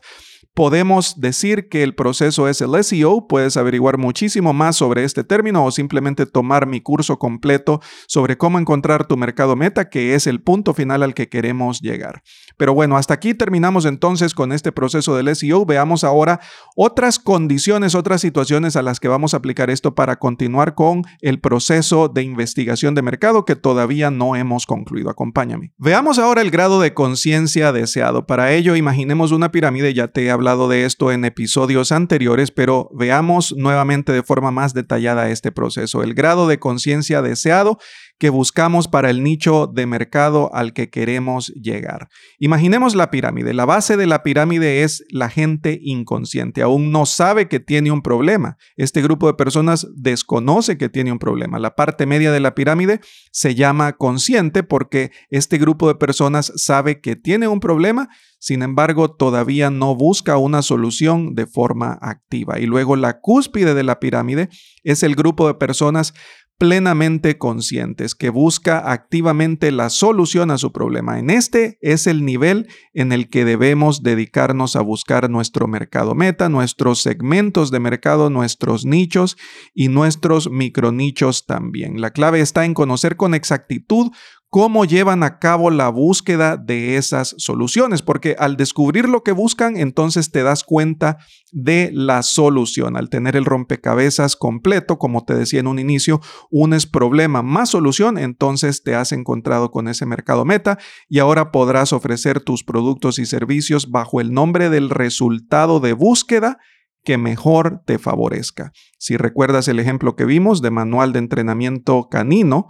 podemos 0.53 1.19
decir 1.19 1.69
que 1.69 1.83
el 1.83 1.95
proceso 1.95 2.47
es 2.47 2.61
el 2.61 2.83
SEO. 2.83 3.27
Puedes 3.27 3.57
averiguar 3.57 3.97
muchísimo 3.97 4.53
más 4.53 4.75
sobre 4.75 5.03
este 5.03 5.23
término 5.23 5.63
o 5.63 5.71
simplemente 5.71 6.25
tomar 6.25 6.67
mi 6.67 6.81
curso 6.81 7.17
completo 7.17 7.81
sobre 8.07 8.37
cómo 8.37 8.59
encontrar 8.59 9.07
tu 9.07 9.17
mercado 9.17 9.55
meta, 9.55 9.89
que 9.89 10.15
es 10.15 10.27
el 10.27 10.41
punto 10.41 10.73
final 10.73 11.03
al 11.03 11.13
que 11.13 11.29
queremos 11.29 11.81
llegar. 11.81 12.21
Pero 12.57 12.73
bueno, 12.73 12.97
hasta 12.97 13.13
aquí 13.13 13.33
terminamos 13.33 13.85
entonces 13.85 14.33
con 14.33 14.51
este 14.51 14.71
proceso 14.71 15.15
del 15.15 15.33
SEO. 15.35 15.65
Veamos 15.65 16.03
ahora 16.03 16.39
otras 16.75 17.19
condiciones, 17.19 17.95
otras 17.95 18.21
situaciones 18.21 18.75
a 18.75 18.81
las 18.81 18.99
que 18.99 19.07
vamos 19.07 19.33
a 19.33 19.37
aplicar 19.37 19.69
esto 19.69 19.95
para 19.95 20.17
continuar 20.17 20.75
con 20.75 21.03
el 21.21 21.39
proceso 21.39 22.09
de 22.09 22.23
investigación 22.23 22.95
de 22.95 23.01
mercado 23.01 23.45
que 23.45 23.55
todavía 23.55 24.11
no 24.11 24.35
hemos 24.35 24.65
concluido. 24.65 25.09
Acompáñame. 25.09 25.71
Veamos 25.77 26.19
ahora 26.19 26.41
el 26.41 26.51
grado 26.51 26.81
de 26.81 26.93
conciencia 26.93 27.71
deseado. 27.71 28.27
Para 28.27 28.51
ello, 28.51 28.75
imaginemos 28.75 29.31
una 29.31 29.51
pirámide, 29.51 29.93
ya 29.93 30.07
te 30.07 30.25
he 30.25 30.31
hablado 30.39 30.69
de 30.69 30.85
esto 30.85 31.11
en 31.11 31.25
episodios 31.25 31.91
anteriores, 31.91 32.49
pero 32.49 32.89
veamos 32.93 33.53
nuevamente 33.57 34.13
de 34.13 34.23
forma 34.23 34.51
más 34.51 34.73
detallada 34.73 35.29
este 35.29 35.51
proceso. 35.51 36.01
El 36.01 36.13
grado 36.13 36.47
de 36.47 36.59
conciencia 36.59 37.21
deseado 37.21 37.77
que 38.19 38.29
buscamos 38.29 38.89
para 38.89 39.09
el 39.09 39.23
nicho 39.23 39.65
de 39.65 39.85
mercado 39.85 40.53
al 40.53 40.73
que 40.73 40.89
queremos 40.89 41.47
llegar. 41.53 42.09
Imaginemos 42.37 42.93
la 42.93 43.09
pirámide. 43.11 43.53
La 43.53 43.65
base 43.65 43.95
de 43.95 44.07
la 44.07 44.23
pirámide 44.23 44.83
es 44.83 45.05
la 45.09 45.29
gente 45.29 45.79
inconsciente. 45.81 46.61
Aún 46.61 46.91
no 46.91 47.05
sabe 47.05 47.47
que 47.47 47.61
tiene 47.61 47.91
un 47.91 48.01
problema. 48.01 48.57
Este 48.75 49.01
grupo 49.01 49.27
de 49.27 49.35
personas 49.35 49.87
desconoce 49.95 50.77
que 50.77 50.89
tiene 50.89 51.13
un 51.13 51.19
problema. 51.19 51.59
La 51.59 51.75
parte 51.75 52.05
media 52.05 52.33
de 52.33 52.41
la 52.41 52.55
pirámide 52.55 52.99
se 53.31 53.55
llama 53.55 53.93
consciente 53.93 54.63
porque 54.63 55.11
este 55.29 55.57
grupo 55.57 55.87
de 55.87 55.95
personas 55.95 56.51
sabe 56.57 56.99
que 56.99 57.15
tiene 57.15 57.47
un 57.47 57.61
problema, 57.61 58.09
sin 58.37 58.63
embargo, 58.63 59.11
todavía 59.11 59.69
no 59.69 59.95
busca 59.95 60.37
una 60.37 60.61
solución 60.61 61.35
de 61.35 61.45
forma 61.45 61.97
activa. 62.01 62.59
Y 62.59 62.65
luego 62.65 62.95
la 62.95 63.19
cúspide 63.19 63.73
de 63.73 63.83
la 63.83 63.99
pirámide 63.99 64.49
es 64.83 65.03
el 65.03 65.15
grupo 65.15 65.47
de 65.47 65.55
personas 65.55 66.13
plenamente 66.59 67.37
conscientes, 67.37 68.15
que 68.15 68.29
busca 68.29 68.91
activamente 68.91 69.71
la 69.71 69.89
solución 69.89 70.51
a 70.51 70.57
su 70.57 70.73
problema. 70.73 71.17
En 71.17 71.29
este 71.29 71.79
es 71.81 72.05
el 72.05 72.25
nivel 72.25 72.67
en 72.93 73.13
el 73.13 73.29
que 73.29 73.45
debemos 73.45 74.03
dedicarnos 74.03 74.75
a 74.75 74.81
buscar 74.81 75.29
nuestro 75.29 75.67
mercado 75.67 76.15
meta, 76.15 76.49
nuestros 76.49 77.01
segmentos 77.01 77.71
de 77.71 77.79
mercado, 77.79 78.29
nuestros 78.29 78.85
nichos 78.85 79.37
y 79.73 79.87
nuestros 79.87 80.51
micronichos 80.51 81.45
también. 81.45 82.01
La 82.01 82.11
clave 82.11 82.41
está 82.41 82.65
en 82.65 82.73
conocer 82.73 83.15
con 83.15 83.33
exactitud 83.33 84.11
cómo 84.49 84.83
llevan 84.83 85.21
a 85.21 85.37
cabo 85.37 85.69
la 85.69 85.89
búsqueda 85.89 86.57
de 86.57 86.97
esas 86.97 87.35
soluciones, 87.37 88.01
porque 88.01 88.35
al 88.39 88.57
descubrir 88.57 89.07
lo 89.07 89.23
que 89.23 89.31
buscan, 89.31 89.77
entonces 89.77 90.31
te 90.31 90.41
das 90.41 90.63
cuenta 90.63 91.19
de 91.51 91.91
la 91.93 92.23
solución. 92.23 92.97
Al 92.97 93.09
tener 93.09 93.35
el 93.35 93.45
rompecabezas 93.45 94.35
completo, 94.35 94.97
como 94.97 95.23
te 95.23 95.35
decía 95.35 95.59
en 95.59 95.67
un 95.67 95.77
inicio, 95.77 96.19
unes 96.49 96.87
problema 96.87 97.43
más 97.43 97.69
solución, 97.69 98.17
entonces 98.17 98.81
te 98.81 98.95
has 98.95 99.11
encontrado 99.11 99.69
con 99.71 99.87
ese 99.87 100.07
mercado 100.07 100.45
meta 100.45 100.79
y 101.07 101.19
ahora 101.19 101.51
podrás 101.51 101.93
ofrecer 101.93 102.39
tus 102.39 102.63
productos 102.63 103.19
y 103.19 103.25
servicios 103.27 103.91
bajo 103.91 104.19
el 104.19 104.33
nombre 104.33 104.69
del 104.69 104.89
resultado 104.89 105.79
de 105.79 105.93
búsqueda 105.93 106.57
que 107.03 107.17
mejor 107.17 107.81
te 107.85 107.99
favorezca. 107.99 108.71
Si 108.97 109.15
recuerdas 109.15 109.67
el 109.67 109.79
ejemplo 109.79 110.15
que 110.15 110.25
vimos 110.25 110.61
de 110.61 110.71
manual 110.71 111.13
de 111.13 111.19
entrenamiento 111.19 112.09
canino, 112.09 112.67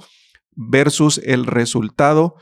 versus 0.60 1.22
el 1.24 1.46
resultado 1.46 2.36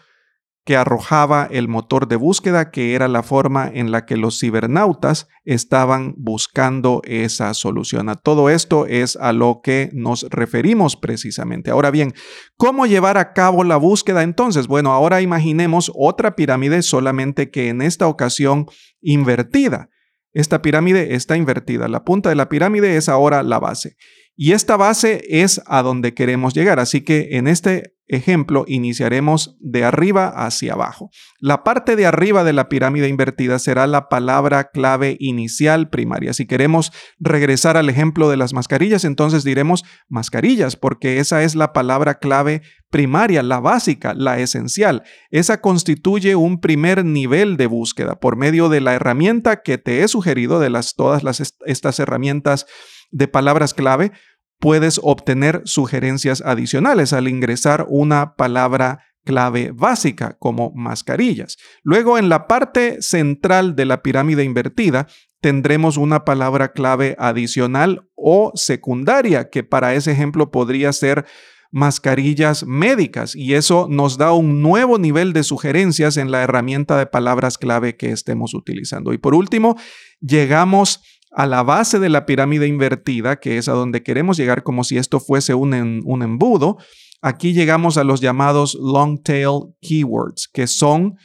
que 0.66 0.76
arrojaba 0.76 1.48
el 1.50 1.70
motor 1.70 2.10
de 2.10 2.18
búsqueda, 2.18 2.72
que 2.72 2.94
era 2.94 3.08
la 3.08 3.24
forma 3.24 3.72
en 3.74 3.90
la 3.90 4.06
que 4.06 4.18
los 4.18 4.38
cibernautas 4.38 5.30
estaban 5.46 6.14
buscando 6.18 7.02
esa 7.06 7.54
solución. 7.54 8.10
A 8.10 8.16
todo 8.16 8.50
esto 8.50 8.86
es 8.86 9.16
a 9.16 9.32
lo 9.32 9.62
que 9.64 9.90
nos 9.94 10.24
referimos 10.30 10.98
precisamente. 10.98 11.72
Ahora 11.72 11.90
bien, 11.90 12.14
¿cómo 12.58 12.86
llevar 12.86 13.18
a 13.18 13.32
cabo 13.32 13.64
la 13.64 13.78
búsqueda 13.78 14.24
entonces? 14.24 14.68
Bueno, 14.68 14.92
ahora 14.92 15.22
imaginemos 15.22 15.90
otra 15.96 16.36
pirámide, 16.36 16.82
solamente 16.82 17.50
que 17.50 17.70
en 17.70 17.82
esta 17.82 18.08
ocasión 18.08 18.66
invertida. 19.00 19.90
Esta 20.34 20.62
pirámide 20.62 21.16
está 21.16 21.38
invertida. 21.38 21.88
La 21.88 22.04
punta 22.04 22.28
de 22.28 22.36
la 22.36 22.50
pirámide 22.50 22.98
es 22.98 23.08
ahora 23.08 23.42
la 23.42 23.60
base. 23.60 23.96
Y 24.40 24.52
esta 24.52 24.78
base 24.78 25.24
es 25.28 25.62
a 25.66 25.82
donde 25.82 26.14
queremos 26.14 26.54
llegar. 26.54 26.80
Así 26.80 27.02
que 27.02 27.30
en 27.32 27.48
este 27.48 27.96
ejemplo 28.08 28.66
iniciaremos 28.68 29.58
de 29.60 29.84
arriba 29.84 30.28
hacia 30.30 30.74
abajo. 30.74 31.10
La 31.40 31.64
parte 31.64 31.96
de 31.96 32.06
arriba 32.06 32.44
de 32.44 32.54
la 32.54 32.70
pirámide 32.70 33.10
invertida 33.10 33.60
será 33.60 33.88
la 33.88 34.10
palabra 34.10 34.70
clave 34.72 35.18
inicial 35.20 35.90
primaria. 35.90 36.34
Si 36.34 36.46
queremos 36.46 36.94
regresar 37.20 37.78
al 37.78 37.90
ejemplo 37.90 38.30
de 38.30 38.38
las 38.38 38.54
mascarillas, 38.54 39.04
entonces 39.04 39.44
diremos 39.44 39.84
mascarillas, 40.08 40.76
porque 40.76 41.20
esa 41.20 41.44
es 41.44 41.56
la 41.56 41.74
palabra 41.74 42.20
clave 42.20 42.62
primaria, 42.90 43.44
la 43.44 43.60
básica, 43.60 44.14
la 44.14 44.40
esencial. 44.40 45.04
Esa 45.30 45.60
constituye 45.60 46.36
un 46.36 46.62
primer 46.62 47.04
nivel 47.04 47.58
de 47.58 47.68
búsqueda 47.68 48.20
por 48.20 48.38
medio 48.38 48.70
de 48.70 48.82
la 48.82 48.94
herramienta 48.94 49.62
que 49.62 49.78
te 49.78 50.04
he 50.04 50.08
sugerido 50.08 50.60
de 50.60 50.70
las, 50.70 50.96
todas 50.96 51.24
las, 51.24 51.56
estas 51.66 52.00
herramientas 52.00 52.66
de 53.12 53.28
palabras 53.28 53.74
clave, 53.74 54.12
puedes 54.60 55.00
obtener 55.04 55.62
sugerencias 55.66 56.42
adicionales 56.42 57.14
al 57.14 57.28
ingresar 57.28 57.86
una 57.90 58.36
palabra 58.36 59.04
clave 59.26 59.72
básica 59.74 60.38
como 60.40 60.72
mascarillas. 60.74 61.58
Luego 61.84 62.18
en 62.18 62.30
la 62.30 62.48
parte 62.48 63.02
central 63.02 63.76
de 63.76 63.86
la 63.86 64.02
pirámide 64.02 64.44
invertida 64.44 65.08
tendremos 65.42 65.98
una 65.98 66.26
palabra 66.26 66.72
clave 66.72 67.16
adicional 67.20 68.10
o 68.16 68.52
secundaria 68.56 69.50
que 69.50 69.64
para 69.64 69.94
ese 69.94 70.12
ejemplo 70.12 70.50
podría 70.50 70.94
ser 70.94 71.26
mascarillas 71.72 72.66
médicas 72.66 73.36
y 73.36 73.54
eso 73.54 73.88
nos 73.90 74.18
da 74.18 74.32
un 74.32 74.62
nuevo 74.62 74.98
nivel 74.98 75.34
de 75.34 75.44
sugerencias 75.44 76.18
en 76.18 76.32
la 76.32 76.42
herramienta 76.42 76.98
de 76.98 77.06
palabras 77.06 77.58
clave 77.58 77.98
que 77.98 78.12
estemos 78.12 78.54
utilizando. 78.54 79.14
Y 79.14 79.18
por 79.18 79.36
último, 79.36 79.78
llegamos 80.22 81.02
la 81.32 81.64
base 81.64 82.00
de 82.00 82.10
la 82.10 82.26
pirámide 82.26 82.68
invertida, 82.68 83.40
que 83.40 83.58
es 83.58 83.68
a 83.68 83.74
donde 83.74 84.04
queremos 84.04 84.38
llegar 84.38 84.64
como 84.64 84.84
si 84.84 84.98
esto 84.98 85.20
fuese 85.20 85.54
un, 85.54 86.02
un 86.06 86.22
embudo. 86.24 86.78
Aquí 87.22 87.54
llegamos 87.54 87.98
a 87.98 88.04
los 88.04 88.22
llamados 88.22 88.76
long 88.80 89.22
tail 89.22 89.74
keywords, 89.82 90.48
que 90.48 90.68
son 90.68 91.16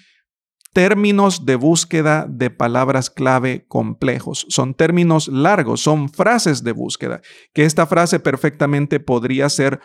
términos 0.73 1.45
de 1.45 1.57
búsqueda 1.57 2.27
de 2.29 2.51
palabras 2.51 3.11
clave 3.11 3.67
complejos. 3.69 4.47
Son 4.49 4.75
términos 4.75 5.29
largos, 5.29 5.83
son 5.83 6.09
frases 6.09 6.65
de 6.65 6.73
búsqueda, 6.73 7.21
que 7.53 7.65
esta 7.65 7.87
frase 7.87 8.21
perfectamente 8.21 9.01
podría 9.01 9.49
ser 9.49 9.81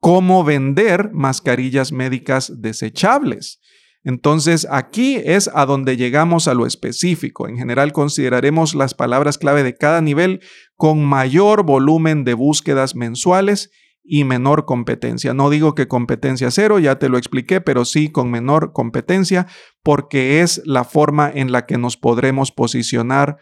cómo 0.00 0.42
vender 0.42 1.10
mascarillas 1.12 1.92
médicas 1.92 2.60
desechables. 2.60 3.60
Entonces, 4.04 4.66
aquí 4.70 5.16
es 5.16 5.48
a 5.54 5.64
donde 5.64 5.96
llegamos 5.96 6.48
a 6.48 6.54
lo 6.54 6.66
específico. 6.66 7.48
En 7.48 7.56
general, 7.56 7.92
consideraremos 7.92 8.74
las 8.74 8.94
palabras 8.94 9.38
clave 9.38 9.62
de 9.62 9.76
cada 9.76 10.00
nivel 10.00 10.40
con 10.76 11.04
mayor 11.04 11.64
volumen 11.64 12.24
de 12.24 12.34
búsquedas 12.34 12.96
mensuales 12.96 13.70
y 14.04 14.24
menor 14.24 14.64
competencia. 14.64 15.34
No 15.34 15.50
digo 15.50 15.74
que 15.74 15.86
competencia 15.86 16.50
cero, 16.50 16.78
ya 16.78 16.98
te 16.98 17.08
lo 17.08 17.18
expliqué, 17.18 17.60
pero 17.60 17.84
sí 17.84 18.10
con 18.10 18.30
menor 18.30 18.72
competencia 18.72 19.46
porque 19.82 20.40
es 20.40 20.60
la 20.64 20.84
forma 20.84 21.30
en 21.32 21.52
la 21.52 21.66
que 21.66 21.78
nos 21.78 21.96
podremos 21.96 22.50
posicionar 22.50 23.38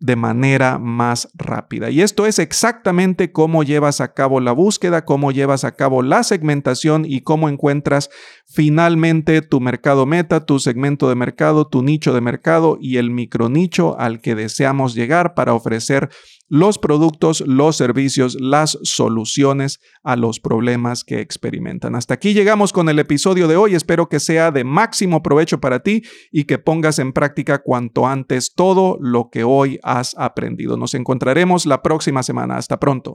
de 0.00 0.16
manera 0.16 0.78
más 0.78 1.28
rápida. 1.34 1.90
Y 1.90 2.02
esto 2.02 2.26
es 2.26 2.38
exactamente 2.38 3.32
cómo 3.32 3.62
llevas 3.62 4.00
a 4.00 4.12
cabo 4.12 4.40
la 4.40 4.52
búsqueda, 4.52 5.04
cómo 5.04 5.32
llevas 5.32 5.64
a 5.64 5.76
cabo 5.76 6.02
la 6.02 6.24
segmentación 6.24 7.04
y 7.06 7.22
cómo 7.22 7.48
encuentras 7.48 8.10
finalmente 8.46 9.40
tu 9.40 9.60
mercado 9.60 10.04
meta, 10.04 10.44
tu 10.44 10.58
segmento 10.58 11.08
de 11.08 11.14
mercado, 11.14 11.66
tu 11.66 11.82
nicho 11.82 12.12
de 12.12 12.20
mercado 12.20 12.76
y 12.80 12.98
el 12.98 13.10
micronicho 13.10 13.98
al 13.98 14.20
que 14.20 14.34
deseamos 14.34 14.94
llegar 14.94 15.34
para 15.34 15.54
ofrecer 15.54 16.10
los 16.48 16.78
productos, 16.78 17.42
los 17.46 17.76
servicios, 17.76 18.36
las 18.40 18.78
soluciones 18.82 19.80
a 20.02 20.16
los 20.16 20.40
problemas 20.40 21.04
que 21.04 21.20
experimentan. 21.20 21.94
Hasta 21.94 22.14
aquí 22.14 22.34
llegamos 22.34 22.72
con 22.72 22.88
el 22.88 22.98
episodio 22.98 23.48
de 23.48 23.56
hoy. 23.56 23.74
Espero 23.74 24.08
que 24.08 24.20
sea 24.20 24.50
de 24.50 24.64
máximo 24.64 25.22
provecho 25.22 25.60
para 25.60 25.80
ti 25.80 26.02
y 26.30 26.44
que 26.44 26.58
pongas 26.58 26.98
en 26.98 27.12
práctica 27.12 27.62
cuanto 27.62 28.06
antes 28.06 28.54
todo 28.54 28.98
lo 29.00 29.30
que 29.30 29.44
hoy 29.44 29.78
has 29.82 30.14
aprendido. 30.18 30.76
Nos 30.76 30.94
encontraremos 30.94 31.66
la 31.66 31.82
próxima 31.82 32.22
semana. 32.22 32.56
Hasta 32.56 32.78
pronto. 32.78 33.14